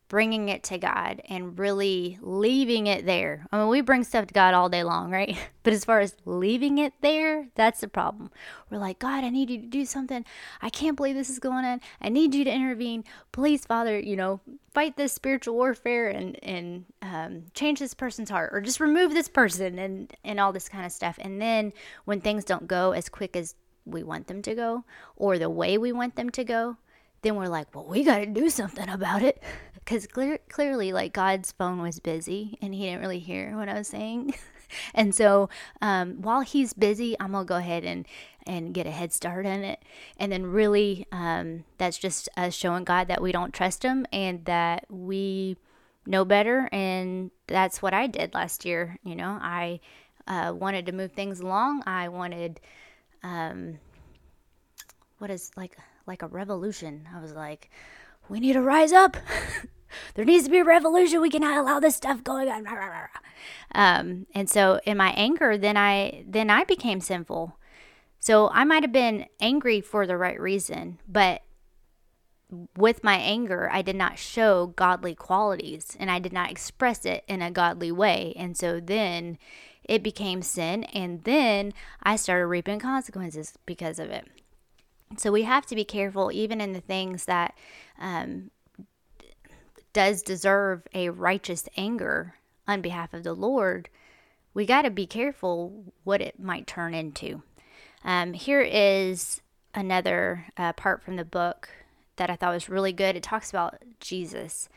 bringing 0.08 0.48
it 0.48 0.62
to 0.62 0.78
God 0.78 1.20
and 1.28 1.58
really 1.58 2.18
leaving 2.20 2.86
it 2.86 3.06
there. 3.06 3.46
I 3.50 3.58
mean, 3.58 3.68
we 3.68 3.80
bring 3.80 4.04
stuff 4.04 4.26
to 4.28 4.34
God 4.34 4.54
all 4.54 4.68
day 4.68 4.84
long, 4.84 5.10
right? 5.10 5.36
But 5.66 5.72
as 5.72 5.84
far 5.84 5.98
as 5.98 6.14
leaving 6.24 6.78
it 6.78 6.92
there, 7.00 7.48
that's 7.56 7.80
the 7.80 7.88
problem. 7.88 8.30
We're 8.70 8.78
like, 8.78 9.00
God, 9.00 9.24
I 9.24 9.30
need 9.30 9.50
you 9.50 9.58
to 9.58 9.66
do 9.66 9.84
something. 9.84 10.24
I 10.62 10.70
can't 10.70 10.96
believe 10.96 11.16
this 11.16 11.28
is 11.28 11.40
going 11.40 11.64
on. 11.64 11.80
I 12.00 12.08
need 12.08 12.36
you 12.36 12.44
to 12.44 12.54
intervene. 12.54 13.02
Please, 13.32 13.66
Father, 13.66 13.98
you 13.98 14.14
know, 14.14 14.40
fight 14.72 14.96
this 14.96 15.12
spiritual 15.12 15.56
warfare 15.56 16.08
and 16.08 16.38
and 16.44 16.84
um, 17.02 17.46
change 17.52 17.80
this 17.80 17.94
person's 17.94 18.30
heart, 18.30 18.50
or 18.52 18.60
just 18.60 18.78
remove 18.78 19.12
this 19.12 19.28
person 19.28 19.76
and 19.80 20.14
and 20.22 20.38
all 20.38 20.52
this 20.52 20.68
kind 20.68 20.86
of 20.86 20.92
stuff. 20.92 21.18
And 21.20 21.42
then 21.42 21.72
when 22.04 22.20
things 22.20 22.44
don't 22.44 22.68
go 22.68 22.92
as 22.92 23.08
quick 23.08 23.34
as 23.34 23.56
we 23.84 24.04
want 24.04 24.28
them 24.28 24.42
to 24.42 24.54
go, 24.54 24.84
or 25.16 25.36
the 25.36 25.50
way 25.50 25.78
we 25.78 25.90
want 25.90 26.14
them 26.14 26.30
to 26.30 26.44
go, 26.44 26.76
then 27.26 27.34
we're 27.34 27.48
like, 27.48 27.74
well, 27.74 27.84
we 27.84 28.04
got 28.04 28.18
to 28.18 28.26
do 28.26 28.48
something 28.48 28.88
about 28.88 29.22
it. 29.22 29.42
Because 29.74 30.08
clear, 30.08 30.40
clearly 30.48 30.92
like 30.92 31.12
god's 31.12 31.52
phone 31.52 31.80
was 31.80 32.00
busy 32.00 32.58
and 32.60 32.74
he 32.74 32.86
didn't 32.86 33.02
really 33.02 33.20
hear 33.20 33.56
what 33.56 33.68
i 33.68 33.74
was 33.74 33.86
saying. 33.86 34.34
And 34.94 35.14
so 35.14 35.48
um, 35.80 36.20
while 36.22 36.40
he's 36.40 36.72
busy 36.72 37.14
i'm 37.20 37.30
gonna 37.30 37.44
go 37.44 37.54
ahead 37.54 37.84
and 37.84 38.04
and 38.44 38.74
get 38.74 38.88
a 38.88 38.90
head 38.90 39.12
start 39.12 39.46
on 39.46 39.62
it. 39.62 39.80
And 40.18 40.32
then 40.32 40.44
really 40.46 41.06
um, 41.12 41.62
that's 41.78 41.98
just 41.98 42.28
us 42.36 42.52
showing 42.52 42.82
god 42.82 43.06
that 43.06 43.22
we 43.22 43.30
don't 43.30 43.54
trust 43.54 43.84
him 43.84 44.06
and 44.12 44.44
that 44.46 44.86
we 44.90 45.56
know 46.04 46.24
better. 46.24 46.68
And 46.72 47.30
that's 47.46 47.80
what 47.80 47.94
i 47.94 48.08
did 48.08 48.34
last 48.34 48.64
year 48.64 48.98
you 49.04 49.14
know? 49.14 49.38
I 49.40 49.78
uh, 50.26 50.52
wanted 50.52 50.86
to 50.86 50.92
move 50.92 51.12
things 51.12 51.38
along. 51.38 51.84
I 51.86 52.08
wanted 52.08 52.58
um, 53.22 53.78
what 55.18 55.30
is 55.30 55.52
like 55.56 55.76
like 56.06 56.22
a 56.22 56.28
revolution 56.28 57.08
i 57.14 57.20
was 57.20 57.32
like 57.32 57.70
we 58.28 58.40
need 58.40 58.54
to 58.54 58.62
rise 58.62 58.92
up 58.92 59.16
there 60.14 60.24
needs 60.24 60.44
to 60.44 60.50
be 60.50 60.58
a 60.58 60.64
revolution. 60.64 61.20
We 61.20 61.30
cannot 61.30 61.58
allow 61.58 61.80
this 61.80 61.96
stuff 61.96 62.24
going 62.24 62.48
on. 62.48 62.66
Um, 63.74 64.26
and 64.34 64.48
so 64.48 64.80
in 64.84 64.96
my 64.96 65.10
anger, 65.10 65.56
then 65.58 65.76
I 65.76 66.24
then 66.26 66.50
I 66.50 66.64
became 66.64 67.00
sinful. 67.00 67.58
So 68.18 68.48
I 68.50 68.64
might 68.64 68.82
have 68.82 68.92
been 68.92 69.26
angry 69.40 69.80
for 69.80 70.06
the 70.06 70.16
right 70.16 70.40
reason, 70.40 70.98
but 71.06 71.42
with 72.76 73.04
my 73.04 73.16
anger, 73.16 73.68
I 73.72 73.82
did 73.82 73.96
not 73.96 74.18
show 74.18 74.68
godly 74.68 75.14
qualities 75.14 75.96
and 75.98 76.10
I 76.10 76.18
did 76.18 76.32
not 76.32 76.50
express 76.50 77.04
it 77.04 77.24
in 77.28 77.42
a 77.42 77.50
godly 77.50 77.92
way. 77.92 78.32
And 78.36 78.56
so 78.56 78.80
then 78.80 79.38
it 79.84 80.02
became 80.02 80.42
sin. 80.42 80.84
And 80.84 81.24
then 81.24 81.72
I 82.02 82.16
started 82.16 82.46
reaping 82.46 82.78
consequences 82.78 83.54
because 83.66 83.98
of 83.98 84.10
it. 84.10 84.26
So 85.16 85.32
we 85.32 85.42
have 85.42 85.66
to 85.66 85.74
be 85.74 85.84
careful, 85.84 86.30
even 86.32 86.60
in 86.60 86.72
the 86.72 86.80
things 86.80 87.26
that 87.26 87.54
um, 87.98 88.50
does 89.92 90.22
deserve 90.22 90.82
a 90.92 91.10
righteous 91.10 91.68
anger 91.76 92.34
on 92.68 92.80
behalf 92.80 93.14
of 93.14 93.22
the 93.22 93.34
Lord, 93.34 93.88
we 94.52 94.66
got 94.66 94.82
to 94.82 94.90
be 94.90 95.06
careful 95.06 95.92
what 96.04 96.20
it 96.20 96.40
might 96.40 96.66
turn 96.66 96.94
into. 96.94 97.42
Um, 98.04 98.32
here 98.32 98.60
is 98.60 99.40
another 99.74 100.46
uh, 100.56 100.72
part 100.72 101.02
from 101.02 101.16
the 101.16 101.24
book 101.24 101.68
that 102.16 102.30
I 102.30 102.36
thought 102.36 102.54
was 102.54 102.68
really 102.68 102.92
good. 102.92 103.16
It 103.16 103.22
talks 103.22 103.50
about 103.50 103.76
Jesus 104.00 104.68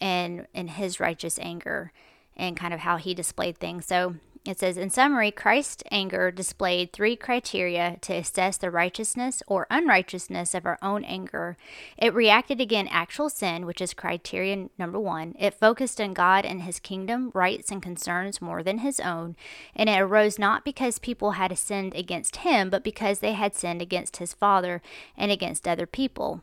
and 0.00 0.46
and 0.54 0.70
his 0.70 1.00
righteous 1.00 1.38
anger 1.40 1.92
and 2.36 2.56
kind 2.56 2.72
of 2.72 2.80
how 2.80 2.96
he 2.96 3.14
displayed 3.14 3.58
things. 3.58 3.86
So 3.86 4.16
it 4.48 4.58
says, 4.58 4.78
in 4.78 4.88
summary, 4.88 5.30
Christ's 5.30 5.84
anger 5.90 6.30
displayed 6.30 6.90
three 6.90 7.16
criteria 7.16 7.98
to 8.00 8.14
assess 8.14 8.56
the 8.56 8.70
righteousness 8.70 9.42
or 9.46 9.66
unrighteousness 9.70 10.54
of 10.54 10.64
our 10.64 10.78
own 10.80 11.04
anger. 11.04 11.58
It 11.98 12.14
reacted 12.14 12.58
against 12.58 12.90
actual 12.90 13.28
sin, 13.28 13.66
which 13.66 13.82
is 13.82 13.92
criterion 13.92 14.70
number 14.78 14.98
one. 14.98 15.34
It 15.38 15.52
focused 15.52 16.00
on 16.00 16.14
God 16.14 16.46
and 16.46 16.62
his 16.62 16.80
kingdom, 16.80 17.30
rights, 17.34 17.70
and 17.70 17.82
concerns 17.82 18.40
more 18.40 18.62
than 18.62 18.78
his 18.78 19.00
own. 19.00 19.36
And 19.76 19.90
it 19.90 20.00
arose 20.00 20.38
not 20.38 20.64
because 20.64 20.98
people 20.98 21.32
had 21.32 21.56
sinned 21.58 21.94
against 21.94 22.36
him, 22.36 22.70
but 22.70 22.82
because 22.82 23.18
they 23.18 23.34
had 23.34 23.54
sinned 23.54 23.82
against 23.82 24.16
his 24.16 24.32
Father 24.32 24.80
and 25.14 25.30
against 25.30 25.68
other 25.68 25.86
people, 25.86 26.40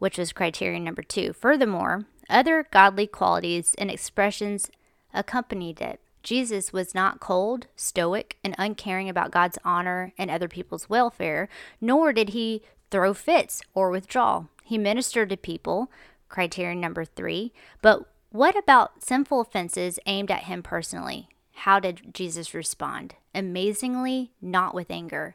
which 0.00 0.18
was 0.18 0.32
criterion 0.32 0.82
number 0.82 1.02
two. 1.02 1.32
Furthermore, 1.32 2.04
other 2.28 2.66
godly 2.72 3.06
qualities 3.06 3.76
and 3.78 3.92
expressions 3.92 4.72
accompanied 5.14 5.80
it. 5.80 6.00
Jesus 6.28 6.74
was 6.74 6.94
not 6.94 7.20
cold, 7.20 7.68
stoic, 7.74 8.36
and 8.44 8.54
uncaring 8.58 9.08
about 9.08 9.30
God's 9.30 9.56
honor 9.64 10.12
and 10.18 10.30
other 10.30 10.46
people's 10.46 10.86
welfare, 10.86 11.48
nor 11.80 12.12
did 12.12 12.28
he 12.28 12.60
throw 12.90 13.14
fits 13.14 13.62
or 13.72 13.88
withdraw. 13.88 14.44
He 14.62 14.76
ministered 14.76 15.30
to 15.30 15.38
people, 15.38 15.90
criterion 16.28 16.82
number 16.82 17.06
three. 17.06 17.54
But 17.80 18.04
what 18.28 18.54
about 18.58 19.02
sinful 19.02 19.40
offenses 19.40 19.98
aimed 20.04 20.30
at 20.30 20.42
him 20.42 20.62
personally? 20.62 21.30
How 21.54 21.80
did 21.80 22.12
Jesus 22.12 22.52
respond? 22.52 23.14
Amazingly, 23.34 24.32
not 24.42 24.74
with 24.74 24.90
anger. 24.90 25.34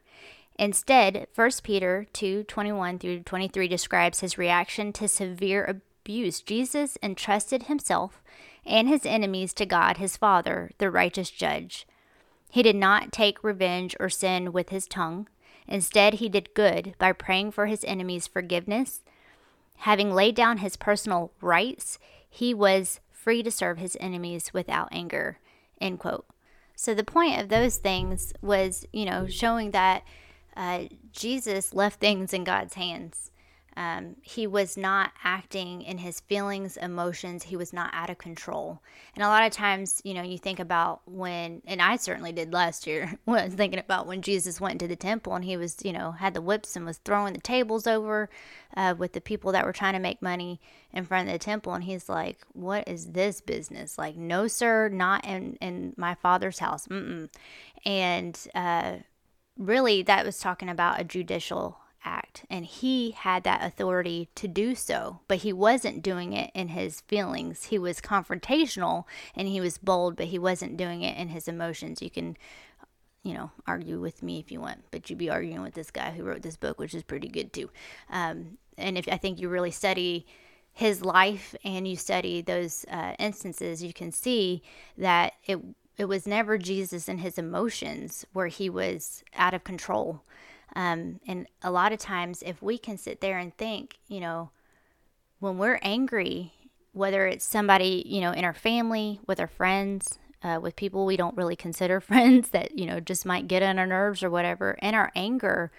Instead, 0.60 1.26
1 1.34 1.52
Peter 1.64 2.06
2 2.14 2.44
21 2.44 3.00
through 3.00 3.22
23 3.22 3.68
describes 3.68 4.20
his 4.20 4.38
reaction 4.38 4.94
to 4.94 5.08
severe 5.08 5.66
abuse. 5.66 6.40
Jesus 6.40 7.00
entrusted 7.02 7.64
himself 7.64 8.22
and 8.66 8.88
his 8.88 9.06
enemies 9.06 9.54
to 9.54 9.66
God 9.66 9.98
his 9.98 10.18
Father, 10.18 10.72
the 10.78 10.92
righteous 10.92 11.30
judge. 11.30 11.86
He 12.50 12.64
did 12.64 12.76
not 12.76 13.12
take 13.12 13.44
revenge 13.44 13.96
or 14.00 14.10
sin 14.10 14.54
with 14.54 14.70
his 14.70 14.88
tongue. 14.88 15.28
Instead, 15.68 16.16
he 16.16 16.30
did 16.30 16.54
good 16.54 16.94
by 16.98 17.12
praying 17.12 17.52
for 17.52 17.66
his 17.66 17.84
enemies' 17.86 18.28
forgiveness. 18.28 19.02
Having 19.78 20.14
laid 20.14 20.36
down 20.36 20.60
his 20.60 20.76
personal 20.76 21.32
rights, 21.42 21.98
he 22.30 22.54
was 22.54 23.00
free 23.12 23.42
to 23.44 23.52
serve 23.52 23.78
his 23.78 23.98
enemies 24.00 24.54
without 24.54 24.90
anger. 24.92 25.40
End 25.80 26.00
quote. 26.00 26.26
So 26.76 26.94
the 26.94 27.04
point 27.04 27.42
of 27.42 27.50
those 27.50 27.78
things 27.78 28.34
was, 28.42 28.86
you 28.92 29.06
know, 29.06 29.28
showing 29.28 29.72
that 29.72 30.04
uh, 30.56 30.84
Jesus 31.12 31.74
left 31.74 32.00
things 32.00 32.34
in 32.34 32.44
God's 32.44 32.76
hands. 32.76 33.32
Um, 33.76 34.16
he 34.22 34.46
was 34.46 34.78
not 34.78 35.12
acting 35.24 35.82
in 35.82 35.98
his 35.98 36.20
feelings, 36.20 36.78
emotions. 36.78 37.44
He 37.44 37.56
was 37.56 37.74
not 37.74 37.92
out 37.94 38.10
of 38.10 38.18
control. 38.18 38.82
And 39.16 39.24
a 39.24 39.28
lot 39.28 39.46
of 39.46 39.52
times, 39.52 40.02
you 40.04 40.14
know, 40.14 40.22
you 40.22 40.38
think 40.38 40.60
about 40.60 41.02
when, 41.06 41.62
and 41.66 41.82
I 41.82 41.96
certainly 41.96 42.32
did 42.32 42.54
last 42.54 42.86
year, 42.86 43.18
when 43.26 43.40
I 43.40 43.46
was 43.46 43.56
thinking 43.56 43.80
about 43.80 44.08
when 44.08 44.22
Jesus 44.22 44.62
went 44.62 44.74
into 44.74 44.88
the 44.88 44.96
temple 44.96 45.34
and 45.34 45.44
he 45.44 45.58
was, 45.58 45.78
you 45.84 45.94
know, 45.94 46.12
had 46.12 46.34
the 46.34 46.42
whips 46.42 46.76
and 46.76 46.86
was 46.86 46.98
throwing 47.00 47.34
the 47.34 47.42
tables 47.42 47.88
over 47.88 48.30
uh, 48.76 48.96
with 48.98 49.14
the 49.14 49.22
people 49.22 49.52
that 49.52 49.66
were 49.66 49.74
trying 49.74 49.94
to 49.94 50.00
make 50.00 50.22
money 50.22 50.62
in 50.92 51.06
front 51.06 51.28
of 51.28 51.34
the 51.34 51.40
temple. 51.40 51.74
And 51.74 51.84
he's 51.84 52.08
like, 52.08 52.38
what 52.54 52.88
is 52.88 53.08
this 53.08 53.42
business? 53.42 53.98
Like, 53.98 54.16
no, 54.16 54.48
sir, 54.48 54.90
not 54.90 55.26
in, 55.26 55.56
in 55.62 55.94
my 55.98 56.16
father's 56.16 56.60
house. 56.60 56.88
Mm-mm. 56.88 57.30
And 57.86 58.40
uh, 58.54 58.98
really, 59.58 60.04
that 60.04 60.26
was 60.26 60.40
talking 60.40 60.70
about 60.70 61.02
a 61.02 61.04
judicial 61.04 61.80
act, 62.04 62.46
and 62.50 62.66
he 62.66 63.12
had 63.12 63.44
that 63.44 63.64
authority 63.64 64.30
to 64.36 64.48
do 64.48 64.76
so, 64.76 65.20
but 65.28 65.40
he 65.40 65.54
wasn't 65.54 66.04
doing 66.04 66.34
it 66.34 66.52
in 66.54 66.70
his 66.70 67.02
feelings. 67.02 67.66
He 67.66 67.78
was 67.78 68.02
confrontational 68.02 69.06
and 69.36 69.48
he 69.48 69.62
was 69.62 69.78
bold, 69.78 70.16
but 70.16 70.28
he 70.28 70.40
wasn't 70.40 70.78
doing 70.78 71.02
it 71.02 71.18
in 71.18 71.30
his 71.30 71.48
emotions. 71.48 72.02
You 72.02 72.10
can, 72.10 72.38
you 73.24 73.34
know, 73.34 73.52
argue 73.66 74.00
with 74.00 74.24
me 74.24 74.40
if 74.40 74.52
you 74.52 74.60
want, 74.60 74.84
but 74.92 75.10
you'd 75.10 75.20
be 75.20 75.30
arguing 75.30 75.62
with 75.62 75.74
this 75.74 75.92
guy 75.92 76.12
who 76.12 76.24
wrote 76.24 76.42
this 76.42 76.58
book, 76.58 76.80
which 76.80 76.94
is 76.94 77.04
pretty 77.04 77.28
good 77.28 77.54
too. 77.54 77.70
Um, 78.10 78.58
and 78.78 78.98
if 78.98 79.08
I 79.08 79.18
think 79.18 79.40
you 79.40 79.50
really 79.50 79.72
study 79.72 80.26
his 80.72 81.04
life 81.04 81.56
and 81.64 81.88
you 81.88 81.96
study 81.96 82.42
those 82.42 82.86
uh, 82.90 83.14
instances, 83.20 83.84
you 83.84 83.94
can 83.94 84.12
see 84.12 84.64
that 84.98 85.34
it 85.46 85.60
it 85.96 86.06
was 86.06 86.26
never 86.26 86.58
Jesus 86.58 87.08
and 87.08 87.20
his 87.20 87.38
emotions 87.38 88.26
where 88.34 88.48
he 88.48 88.70
was 88.70 89.24
out 89.36 89.54
of 89.54 89.64
control. 89.64 90.24
Um, 90.76 91.20
and 91.28 91.48
a 91.62 91.72
lot 91.72 91.92
of 91.92 92.00
times, 92.00 92.44
if 92.46 92.62
we 92.62 92.78
can 92.78 92.98
sit 92.98 93.22
there 93.22 93.38
and 93.38 93.56
think, 93.56 93.98
you 94.08 94.20
know, 94.20 94.52
when 95.40 95.58
we're 95.58 95.80
angry, 95.82 96.54
whether 96.94 97.28
it's 97.28 97.46
somebody, 97.46 98.04
you 98.06 98.22
know, 98.22 98.32
in 98.32 98.46
our 98.46 98.54
family, 98.54 99.20
with 99.28 99.40
our 99.40 99.48
friends, 99.48 100.20
uh, 100.44 100.60
with 100.62 100.76
people 100.76 101.06
we 101.06 101.18
don't 101.18 101.38
really 101.38 101.56
consider 101.56 102.00
friends 102.02 102.50
that, 102.50 102.78
you 102.78 102.86
know, 102.86 103.00
just 103.00 103.26
might 103.26 103.48
get 103.48 103.64
on 103.64 103.80
our 103.80 103.88
nerves 103.88 104.24
or 104.24 104.30
whatever, 104.30 104.78
in 104.82 104.96
our 104.96 105.12
anger, 105.16 105.72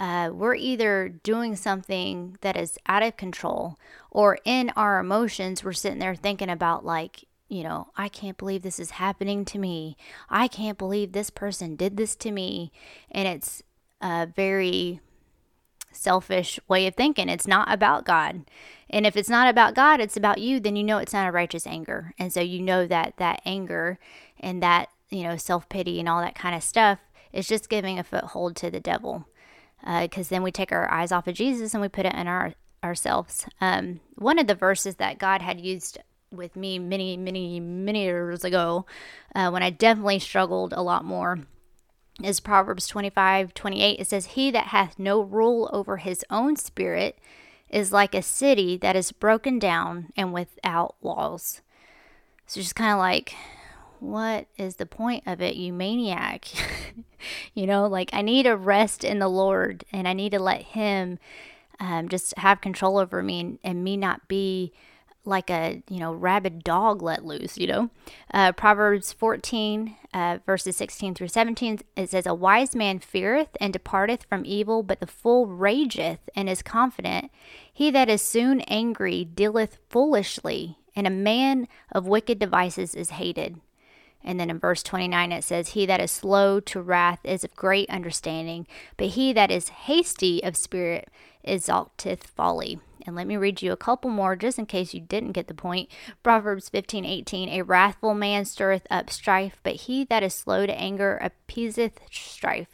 uh, 0.00 0.30
we're 0.32 0.54
either 0.54 1.08
doing 1.22 1.54
something 1.54 2.36
that 2.40 2.56
is 2.56 2.78
out 2.86 3.02
of 3.02 3.16
control 3.16 3.78
or 4.10 4.38
in 4.44 4.70
our 4.76 4.98
emotions, 4.98 5.62
we're 5.62 5.72
sitting 5.72 6.00
there 6.00 6.14
thinking 6.14 6.50
about, 6.50 6.84
like, 6.84 7.24
you 7.48 7.62
know, 7.62 7.88
I 7.96 8.08
can't 8.08 8.38
believe 8.38 8.62
this 8.62 8.80
is 8.80 8.92
happening 8.92 9.44
to 9.46 9.58
me. 9.58 9.96
I 10.28 10.48
can't 10.48 10.78
believe 10.78 11.12
this 11.12 11.30
person 11.30 11.76
did 11.76 11.96
this 11.96 12.16
to 12.16 12.32
me. 12.32 12.72
And 13.10 13.28
it's 13.28 13.62
a 14.04 14.26
very 14.26 15.00
selfish 15.90 16.60
way 16.68 16.86
of 16.86 16.94
thinking. 16.94 17.28
It's 17.28 17.46
not 17.46 17.72
about 17.72 18.04
God. 18.04 18.44
And 18.90 19.06
if 19.06 19.16
it's 19.16 19.28
not 19.28 19.48
about 19.48 19.74
God, 19.74 20.00
it's 20.00 20.16
about 20.16 20.38
you, 20.38 20.60
then 20.60 20.76
you 20.76 20.84
know 20.84 20.98
it's 20.98 21.14
not 21.14 21.26
a 21.26 21.32
righteous 21.32 21.66
anger. 21.66 22.14
And 22.18 22.32
so 22.32 22.40
you 22.40 22.60
know 22.60 22.86
that 22.86 23.14
that 23.16 23.40
anger 23.44 23.98
and 24.38 24.62
that, 24.62 24.90
you 25.10 25.22
know, 25.22 25.36
self 25.36 25.68
pity 25.68 25.98
and 25.98 26.08
all 26.08 26.20
that 26.20 26.34
kind 26.34 26.54
of 26.54 26.62
stuff 26.62 26.98
is 27.32 27.48
just 27.48 27.70
giving 27.70 27.98
a 27.98 28.04
foothold 28.04 28.56
to 28.56 28.70
the 28.70 28.80
devil. 28.80 29.26
Because 29.80 30.28
uh, 30.28 30.34
then 30.34 30.42
we 30.42 30.52
take 30.52 30.72
our 30.72 30.90
eyes 30.90 31.12
off 31.12 31.26
of 31.26 31.34
Jesus 31.34 31.74
and 31.74 31.80
we 31.80 31.88
put 31.88 32.06
it 32.06 32.14
in 32.14 32.28
our 32.28 32.54
ourselves. 32.82 33.46
Um, 33.62 34.00
one 34.16 34.38
of 34.38 34.46
the 34.46 34.54
verses 34.54 34.96
that 34.96 35.18
God 35.18 35.40
had 35.40 35.58
used 35.58 35.98
with 36.30 36.54
me 36.54 36.78
many, 36.78 37.16
many, 37.16 37.58
many 37.60 38.04
years 38.04 38.44
ago, 38.44 38.84
uh, 39.34 39.48
when 39.50 39.62
I 39.62 39.70
definitely 39.70 40.18
struggled 40.18 40.74
a 40.74 40.82
lot 40.82 41.04
more, 41.04 41.40
is 42.22 42.40
Proverbs 42.40 42.86
25 42.86 43.54
28. 43.54 44.00
It 44.00 44.06
says, 44.06 44.26
He 44.26 44.50
that 44.50 44.68
hath 44.68 44.98
no 44.98 45.20
rule 45.20 45.68
over 45.72 45.98
his 45.98 46.24
own 46.30 46.56
spirit 46.56 47.18
is 47.68 47.92
like 47.92 48.14
a 48.14 48.22
city 48.22 48.76
that 48.76 48.96
is 48.96 49.12
broken 49.12 49.58
down 49.58 50.12
and 50.16 50.32
without 50.32 50.94
walls. 51.00 51.60
So 52.46 52.60
just 52.60 52.76
kind 52.76 52.92
of 52.92 52.98
like, 52.98 53.34
what 53.98 54.46
is 54.56 54.76
the 54.76 54.86
point 54.86 55.24
of 55.26 55.40
it, 55.40 55.56
you 55.56 55.72
maniac? 55.72 56.46
you 57.54 57.66
know, 57.66 57.86
like 57.86 58.10
I 58.12 58.22
need 58.22 58.44
to 58.44 58.56
rest 58.56 59.02
in 59.02 59.18
the 59.18 59.28
Lord 59.28 59.84
and 59.92 60.06
I 60.06 60.12
need 60.12 60.32
to 60.32 60.38
let 60.38 60.62
Him 60.62 61.18
um, 61.80 62.08
just 62.08 62.36
have 62.38 62.60
control 62.60 62.98
over 62.98 63.22
me 63.22 63.40
and, 63.40 63.58
and 63.64 63.82
me 63.82 63.96
not 63.96 64.28
be 64.28 64.72
like 65.24 65.50
a 65.50 65.82
you 65.88 65.98
know 65.98 66.12
rabid 66.12 66.64
dog 66.64 67.02
let 67.02 67.24
loose 67.24 67.58
you 67.58 67.66
know? 67.66 67.90
Uh, 68.32 68.52
proverbs 68.52 69.12
14 69.12 69.96
uh, 70.12 70.38
verses 70.46 70.76
16 70.76 71.14
through 71.14 71.28
17 71.28 71.80
it 71.96 72.10
says 72.10 72.26
a 72.26 72.34
wise 72.34 72.74
man 72.74 72.98
feareth 72.98 73.56
and 73.60 73.72
departeth 73.72 74.24
from 74.24 74.44
evil 74.44 74.82
but 74.82 75.00
the 75.00 75.06
fool 75.06 75.46
rageth 75.46 76.20
and 76.34 76.48
is 76.48 76.62
confident. 76.62 77.30
He 77.72 77.90
that 77.90 78.08
is 78.08 78.22
soon 78.22 78.60
angry 78.62 79.24
dealeth 79.24 79.78
foolishly 79.88 80.78
and 80.96 81.06
a 81.06 81.10
man 81.10 81.68
of 81.92 82.06
wicked 82.06 82.38
devices 82.38 82.94
is 82.94 83.10
hated 83.10 83.60
and 84.24 84.40
then 84.40 84.50
in 84.50 84.58
verse 84.58 84.82
29 84.82 85.32
it 85.32 85.44
says 85.44 85.70
he 85.70 85.86
that 85.86 86.00
is 86.00 86.10
slow 86.10 86.58
to 86.60 86.80
wrath 86.80 87.20
is 87.24 87.44
of 87.44 87.54
great 87.54 87.88
understanding 87.90 88.66
but 88.96 89.08
he 89.08 89.32
that 89.32 89.50
is 89.50 89.68
hasty 89.68 90.42
of 90.42 90.56
spirit 90.56 91.08
exalteth 91.44 92.26
folly 92.26 92.80
and 93.06 93.14
let 93.14 93.26
me 93.26 93.36
read 93.36 93.60
you 93.60 93.72
a 93.72 93.76
couple 93.76 94.10
more 94.10 94.34
just 94.34 94.58
in 94.58 94.66
case 94.66 94.94
you 94.94 95.00
didn't 95.00 95.32
get 95.32 95.46
the 95.46 95.54
point. 95.54 95.90
Proverbs 96.22 96.68
15 96.70 97.04
18. 97.04 97.48
A 97.50 97.62
wrathful 97.62 98.14
man 98.14 98.44
stirreth 98.44 98.86
up 98.90 99.10
strife, 99.10 99.60
but 99.62 99.74
he 99.74 100.04
that 100.04 100.22
is 100.22 100.34
slow 100.34 100.66
to 100.66 100.78
anger 100.78 101.18
appeaseth 101.20 102.00
strife. 102.10 102.68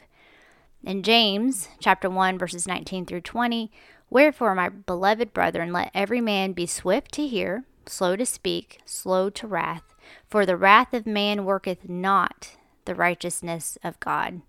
In 0.85 1.03
James 1.03 1.69
chapter 1.81 2.09
1, 2.09 2.39
verses 2.39 2.67
19 2.67 3.07
through 3.07 3.21
20. 3.23 3.71
Wherefore, 4.09 4.55
my 4.55 4.69
beloved 4.69 5.33
brethren, 5.33 5.73
let 5.73 5.91
every 5.95 6.21
man 6.21 6.53
be 6.53 6.67
swift 6.67 7.13
to 7.13 7.27
hear, 7.27 7.65
slow 7.87 8.17
to 8.17 8.27
speak, 8.27 8.81
slow 8.85 9.31
to 9.31 9.47
wrath. 9.47 9.95
For 10.29 10.47
the 10.47 10.57
wrath 10.57 10.95
of 10.95 11.07
man 11.07 11.45
worketh 11.45 11.89
not 11.89 12.57
the 12.85 12.95
righteousness 12.95 13.79
of 13.83 14.01
God. 14.01 14.43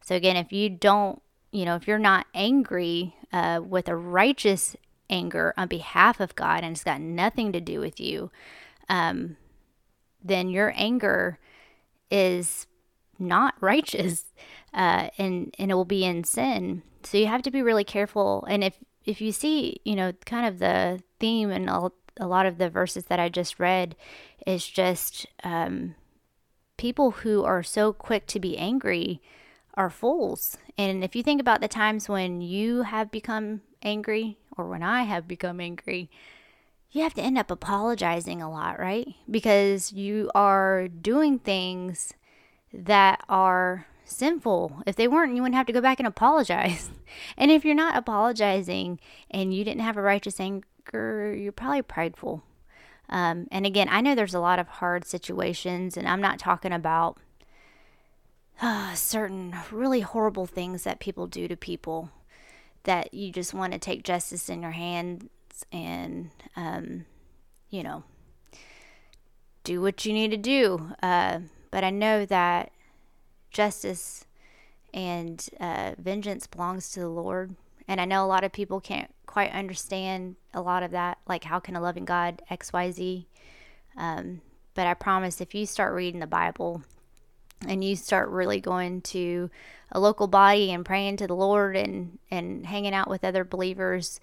So, 0.00 0.14
again, 0.14 0.36
if 0.36 0.52
you 0.52 0.70
don't, 0.70 1.22
you 1.52 1.64
know, 1.64 1.74
if 1.74 1.86
you're 1.86 1.98
not 1.98 2.26
angry 2.34 3.14
uh, 3.32 3.60
with 3.64 3.88
a 3.88 3.96
righteous 3.96 4.76
anger 5.10 5.54
on 5.56 5.68
behalf 5.68 6.20
of 6.20 6.34
God 6.34 6.62
and 6.62 6.72
it's 6.72 6.84
got 6.84 7.00
nothing 7.00 7.52
to 7.52 7.60
do 7.60 7.80
with 7.80 8.00
you, 8.00 8.30
um, 8.88 9.36
then 10.22 10.48
your 10.48 10.72
anger 10.76 11.38
is 12.10 12.66
not 13.18 13.54
righteous 13.60 14.26
uh, 14.74 15.08
and, 15.18 15.54
and 15.58 15.70
it 15.70 15.74
will 15.74 15.84
be 15.84 16.04
in 16.04 16.24
sin. 16.24 16.82
So 17.02 17.18
you 17.18 17.26
have 17.26 17.42
to 17.42 17.50
be 17.50 17.62
really 17.62 17.84
careful. 17.84 18.44
And 18.48 18.64
if, 18.64 18.74
if 19.04 19.20
you 19.20 19.32
see, 19.32 19.80
you 19.84 19.96
know, 19.96 20.12
kind 20.26 20.46
of 20.46 20.58
the 20.58 21.02
theme 21.20 21.50
and 21.50 21.68
a, 21.68 21.90
a 22.18 22.26
lot 22.26 22.46
of 22.46 22.58
the 22.58 22.70
verses 22.70 23.04
that 23.06 23.20
I 23.20 23.28
just 23.28 23.58
read 23.58 23.96
is 24.46 24.66
just 24.66 25.26
um, 25.44 25.94
people 26.76 27.10
who 27.10 27.44
are 27.44 27.62
so 27.62 27.92
quick 27.92 28.26
to 28.28 28.40
be 28.40 28.56
angry 28.56 29.20
are 29.74 29.90
fools. 29.90 30.56
And 30.76 31.04
if 31.04 31.14
you 31.14 31.22
think 31.22 31.40
about 31.40 31.60
the 31.60 31.68
times 31.68 32.08
when 32.08 32.40
you 32.40 32.82
have 32.82 33.10
become 33.10 33.62
angry 33.82 34.38
or 34.56 34.66
when 34.66 34.82
I 34.82 35.02
have 35.02 35.28
become 35.28 35.60
angry, 35.60 36.10
you 36.90 37.02
have 37.02 37.14
to 37.14 37.22
end 37.22 37.38
up 37.38 37.50
apologizing 37.50 38.40
a 38.40 38.50
lot, 38.50 38.78
right? 38.78 39.06
Because 39.30 39.92
you 39.92 40.30
are 40.34 40.88
doing 40.88 41.38
things 41.38 42.14
that 42.72 43.22
are 43.28 43.86
sinful. 44.04 44.82
If 44.86 44.96
they 44.96 45.06
weren't, 45.06 45.34
you 45.34 45.42
wouldn't 45.42 45.56
have 45.56 45.66
to 45.66 45.72
go 45.72 45.80
back 45.80 46.00
and 46.00 46.06
apologize. 46.08 46.90
and 47.36 47.50
if 47.50 47.64
you're 47.64 47.74
not 47.74 47.96
apologizing 47.96 48.98
and 49.30 49.54
you 49.54 49.64
didn't 49.64 49.82
have 49.82 49.96
a 49.96 50.02
righteous 50.02 50.40
you're 50.92 51.52
probably 51.52 51.82
prideful. 51.82 52.42
Um, 53.08 53.48
and 53.50 53.64
again, 53.64 53.88
I 53.90 54.00
know 54.00 54.14
there's 54.14 54.34
a 54.34 54.40
lot 54.40 54.58
of 54.58 54.68
hard 54.68 55.06
situations, 55.06 55.96
and 55.96 56.06
I'm 56.06 56.20
not 56.20 56.38
talking 56.38 56.72
about 56.72 57.18
uh, 58.60 58.94
certain 58.94 59.56
really 59.70 60.00
horrible 60.00 60.46
things 60.46 60.84
that 60.84 61.00
people 61.00 61.26
do 61.26 61.48
to 61.48 61.56
people 61.56 62.10
that 62.84 63.14
you 63.14 63.32
just 63.32 63.54
want 63.54 63.72
to 63.72 63.78
take 63.78 64.02
justice 64.02 64.48
in 64.48 64.62
your 64.62 64.72
hands 64.72 65.24
and, 65.72 66.30
um, 66.56 67.04
you 67.70 67.82
know, 67.82 68.04
do 69.64 69.80
what 69.80 70.04
you 70.04 70.12
need 70.12 70.30
to 70.30 70.36
do. 70.36 70.92
Uh, 71.02 71.40
but 71.70 71.84
I 71.84 71.90
know 71.90 72.24
that 72.26 72.72
justice 73.50 74.24
and 74.94 75.46
uh, 75.60 75.94
vengeance 75.98 76.46
belongs 76.46 76.90
to 76.92 77.00
the 77.00 77.08
Lord. 77.08 77.54
And 77.88 78.00
I 78.00 78.04
know 78.04 78.24
a 78.24 78.28
lot 78.28 78.44
of 78.44 78.52
people 78.52 78.80
can't 78.80 79.12
quite 79.26 79.50
understand 79.50 80.36
a 80.54 80.60
lot 80.60 80.82
of 80.82 80.92
that. 80.92 81.18
Like, 81.26 81.44
how 81.44 81.58
can 81.58 81.74
a 81.74 81.80
loving 81.80 82.04
God 82.04 82.42
X, 82.50 82.72
Y, 82.72 82.90
Z? 82.90 83.26
Um, 83.96 84.42
but 84.74 84.86
I 84.86 84.94
promise 84.94 85.40
if 85.40 85.54
you 85.54 85.66
start 85.66 85.94
reading 85.94 86.20
the 86.20 86.26
Bible, 86.26 86.82
and 87.66 87.82
you 87.82 87.96
start 87.96 88.28
really 88.28 88.60
going 88.60 89.00
to 89.00 89.50
a 89.90 89.98
local 89.98 90.26
body 90.26 90.70
and 90.70 90.84
praying 90.84 91.16
to 91.16 91.26
the 91.26 91.34
Lord 91.34 91.76
and, 91.76 92.18
and 92.30 92.66
hanging 92.66 92.94
out 92.94 93.08
with 93.08 93.24
other 93.24 93.44
believers, 93.44 94.20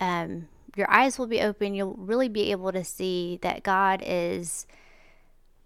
um, 0.00 0.48
your 0.76 0.90
eyes 0.90 1.18
will 1.18 1.26
be 1.26 1.40
open. 1.40 1.74
You'll 1.74 1.94
really 1.94 2.28
be 2.28 2.50
able 2.50 2.72
to 2.72 2.84
see 2.84 3.38
that 3.42 3.62
God 3.62 4.02
is 4.04 4.66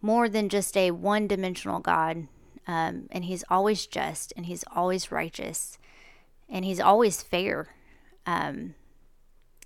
more 0.00 0.28
than 0.28 0.48
just 0.48 0.76
a 0.76 0.90
one 0.90 1.28
dimensional 1.28 1.80
God. 1.80 2.28
Um, 2.66 3.08
and 3.10 3.24
He's 3.24 3.44
always 3.50 3.86
just 3.86 4.32
and 4.36 4.46
He's 4.46 4.64
always 4.74 5.12
righteous 5.12 5.78
and 6.52 6.64
He's 6.64 6.78
always 6.78 7.22
fair. 7.22 7.68
Um, 8.26 8.76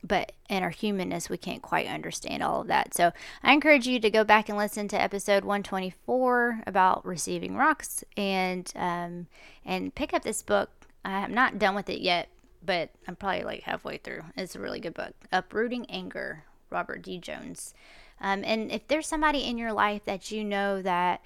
but 0.03 0.33
in 0.49 0.63
our 0.63 0.71
humanness, 0.71 1.29
we 1.29 1.37
can't 1.37 1.63
quite 1.63 1.89
understand 1.89 2.43
all 2.43 2.61
of 2.61 2.69
that. 2.69 2.95
So 2.95 3.13
I 3.43 3.53
encourage 3.53 3.87
you 3.87 3.99
to 4.01 4.11
go 4.11 4.25
back 4.25 4.49
and 4.49 4.57
listen 4.57 4.89
to 4.89 5.01
episode 5.01 5.45
124 5.45 6.63
about 6.67 7.05
receiving 7.05 7.57
rocks 7.57 8.05
and 8.17 8.73
um, 8.77 9.27
and 9.65 9.95
pick 9.95 10.15
up 10.15 10.23
this 10.23 10.43
book. 10.43 10.71
I'm 11.05 11.35
not 11.35 11.59
done 11.59 11.75
with 11.75 11.89
it 11.89 12.01
yet, 12.01 12.29
but 12.65 12.91
I'm 13.07 13.17
probably 13.17 13.43
like 13.43 13.63
halfway 13.63 13.99
through. 13.99 14.25
It's 14.37 14.57
a 14.57 14.61
really 14.61 14.81
good 14.81 14.95
book. 14.95 15.15
Uprooting 15.33 15.87
Anger, 15.87 16.45
Robert 16.71 17.03
D. 17.03 17.19
Jones. 17.19 17.75
Um, 18.21 18.45
and 18.45 18.71
if 18.73 18.87
there's 18.89 19.07
somebody 19.07 19.45
in 19.45 19.59
your 19.59 19.73
life 19.73 20.05
that 20.05 20.31
you 20.31 20.43
know 20.43 20.83
that 20.83 21.21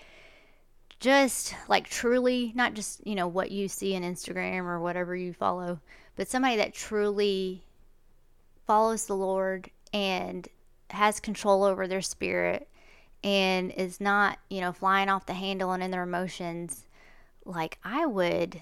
just 1.00 1.54
like 1.66 1.88
truly, 1.88 2.52
not 2.54 2.74
just, 2.74 3.04
you 3.06 3.14
know, 3.14 3.26
what 3.26 3.50
you 3.50 3.68
see 3.68 3.94
in 3.94 4.02
Instagram 4.02 4.64
or 4.64 4.78
whatever 4.78 5.16
you 5.16 5.32
follow, 5.32 5.80
but 6.14 6.28
somebody 6.28 6.56
that 6.56 6.74
truly 6.74 7.64
follows 8.66 9.06
the 9.06 9.16
Lord 9.16 9.70
and 9.92 10.46
has 10.90 11.18
control 11.18 11.64
over 11.64 11.88
their 11.88 12.02
spirit 12.02 12.68
and 13.24 13.72
is 13.72 14.00
not, 14.00 14.38
you 14.48 14.60
know, 14.60 14.72
flying 14.72 15.08
off 15.08 15.26
the 15.26 15.34
handle 15.34 15.72
and 15.72 15.82
in 15.82 15.90
their 15.90 16.02
emotions, 16.02 16.86
like 17.44 17.78
I 17.82 18.06
would 18.06 18.60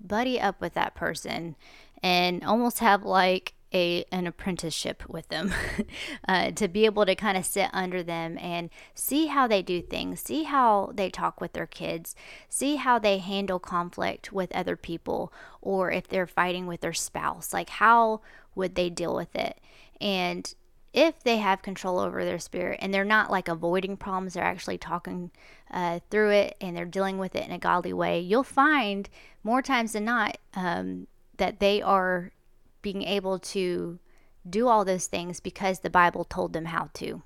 buddy 0.00 0.40
up 0.40 0.60
with 0.60 0.74
that 0.74 0.94
person 0.94 1.56
and 2.02 2.44
almost 2.44 2.78
have 2.78 3.02
like 3.02 3.54
a 3.72 4.04
an 4.10 4.26
apprenticeship 4.26 5.02
with 5.08 5.28
them 5.28 5.52
uh, 6.28 6.50
to 6.52 6.68
be 6.68 6.84
able 6.84 7.04
to 7.04 7.14
kind 7.14 7.36
of 7.36 7.44
sit 7.44 7.68
under 7.72 8.02
them 8.02 8.38
and 8.38 8.70
see 8.94 9.26
how 9.26 9.46
they 9.46 9.62
do 9.62 9.82
things 9.82 10.20
see 10.20 10.44
how 10.44 10.90
they 10.94 11.10
talk 11.10 11.40
with 11.40 11.52
their 11.52 11.66
kids 11.66 12.14
see 12.48 12.76
how 12.76 12.98
they 12.98 13.18
handle 13.18 13.58
conflict 13.58 14.32
with 14.32 14.50
other 14.54 14.76
people 14.76 15.32
or 15.60 15.90
if 15.90 16.08
they're 16.08 16.26
fighting 16.26 16.66
with 16.66 16.80
their 16.80 16.94
spouse 16.94 17.52
like 17.52 17.68
how 17.68 18.20
would 18.58 18.74
they 18.74 18.90
deal 18.90 19.14
with 19.14 19.34
it? 19.34 19.58
And 20.00 20.52
if 20.92 21.22
they 21.22 21.38
have 21.38 21.62
control 21.62 21.98
over 21.98 22.24
their 22.24 22.38
spirit 22.38 22.80
and 22.82 22.92
they're 22.92 23.04
not 23.04 23.30
like 23.30 23.48
avoiding 23.48 23.96
problems, 23.96 24.34
they're 24.34 24.42
actually 24.42 24.78
talking 24.78 25.30
uh, 25.70 26.00
through 26.10 26.30
it 26.30 26.56
and 26.60 26.76
they're 26.76 26.84
dealing 26.84 27.18
with 27.18 27.36
it 27.36 27.46
in 27.46 27.52
a 27.52 27.58
godly 27.58 27.92
way, 27.92 28.20
you'll 28.20 28.42
find 28.42 29.08
more 29.44 29.62
times 29.62 29.92
than 29.92 30.04
not 30.04 30.36
um, 30.54 31.06
that 31.36 31.60
they 31.60 31.80
are 31.80 32.32
being 32.92 33.02
able 33.02 33.38
to 33.38 33.98
do 34.48 34.66
all 34.66 34.82
those 34.82 35.06
things 35.08 35.40
because 35.40 35.80
the 35.80 35.90
Bible 35.90 36.24
told 36.24 36.54
them 36.54 36.66
how 36.66 36.88
to. 36.94 37.22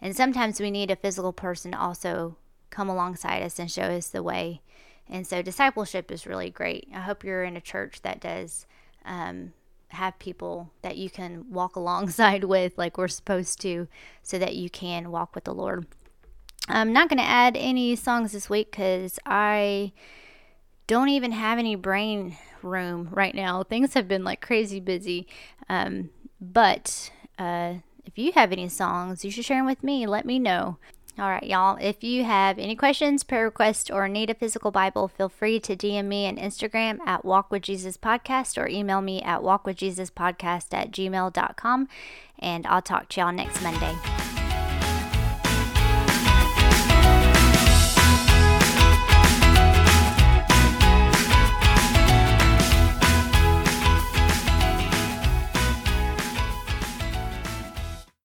And 0.00 0.14
sometimes 0.14 0.60
we 0.60 0.70
need 0.70 0.92
a 0.92 0.96
physical 0.96 1.32
person 1.32 1.74
also 1.74 2.36
come 2.70 2.88
alongside 2.88 3.42
us 3.42 3.58
and 3.58 3.68
show 3.68 3.82
us 3.82 4.08
the 4.08 4.22
way. 4.22 4.62
And 5.08 5.26
so 5.26 5.42
discipleship 5.42 6.12
is 6.12 6.26
really 6.26 6.50
great. 6.50 6.88
I 6.94 7.00
hope 7.00 7.24
you're 7.24 7.42
in 7.42 7.56
a 7.56 7.60
church 7.60 8.02
that 8.02 8.20
does 8.20 8.66
um, 9.04 9.52
have 9.88 10.18
people 10.20 10.70
that 10.82 10.96
you 10.96 11.10
can 11.10 11.50
walk 11.50 11.74
alongside 11.82 12.44
with, 12.44 12.78
like 12.78 12.96
we're 12.96 13.08
supposed 13.08 13.60
to, 13.62 13.88
so 14.22 14.38
that 14.38 14.54
you 14.54 14.70
can 14.70 15.10
walk 15.10 15.34
with 15.34 15.44
the 15.44 15.54
Lord. 15.54 15.86
I'm 16.68 16.92
not 16.92 17.08
going 17.08 17.18
to 17.18 17.24
add 17.24 17.56
any 17.56 17.96
songs 17.96 18.30
this 18.30 18.48
week 18.48 18.70
because 18.70 19.18
I 19.26 19.92
don't 20.86 21.08
even 21.08 21.32
have 21.32 21.58
any 21.58 21.74
brain 21.74 22.36
room 22.64 23.08
right 23.10 23.34
now. 23.34 23.62
Things 23.62 23.94
have 23.94 24.08
been 24.08 24.24
like 24.24 24.40
crazy 24.40 24.80
busy. 24.80 25.26
Um, 25.68 26.10
but 26.40 27.10
uh, 27.38 27.74
if 28.04 28.18
you 28.18 28.32
have 28.32 28.52
any 28.52 28.68
songs, 28.68 29.24
you 29.24 29.30
should 29.30 29.44
share 29.44 29.58
them 29.58 29.66
with 29.66 29.82
me. 29.82 30.06
Let 30.06 30.24
me 30.24 30.38
know. 30.38 30.78
All 31.18 31.28
right, 31.28 31.42
y'all. 31.42 31.76
If 31.78 32.02
you 32.02 32.24
have 32.24 32.58
any 32.58 32.74
questions, 32.74 33.22
prayer 33.22 33.44
requests, 33.44 33.90
or 33.90 34.08
need 34.08 34.30
a 34.30 34.34
physical 34.34 34.70
Bible, 34.70 35.08
feel 35.08 35.28
free 35.28 35.60
to 35.60 35.76
DM 35.76 36.06
me 36.06 36.26
on 36.26 36.36
Instagram 36.36 37.00
at 37.04 37.24
Walk 37.24 37.50
with 37.50 37.62
Jesus 37.62 37.98
Podcast 37.98 38.56
or 38.56 38.66
email 38.66 39.02
me 39.02 39.20
at 39.20 39.42
walkwithjesuspodcast 39.42 40.72
at 40.72 40.90
gmail.com. 40.90 41.88
And 42.38 42.66
I'll 42.66 42.82
talk 42.82 43.10
to 43.10 43.20
y'all 43.20 43.32
next 43.32 43.62
Monday. 43.62 44.21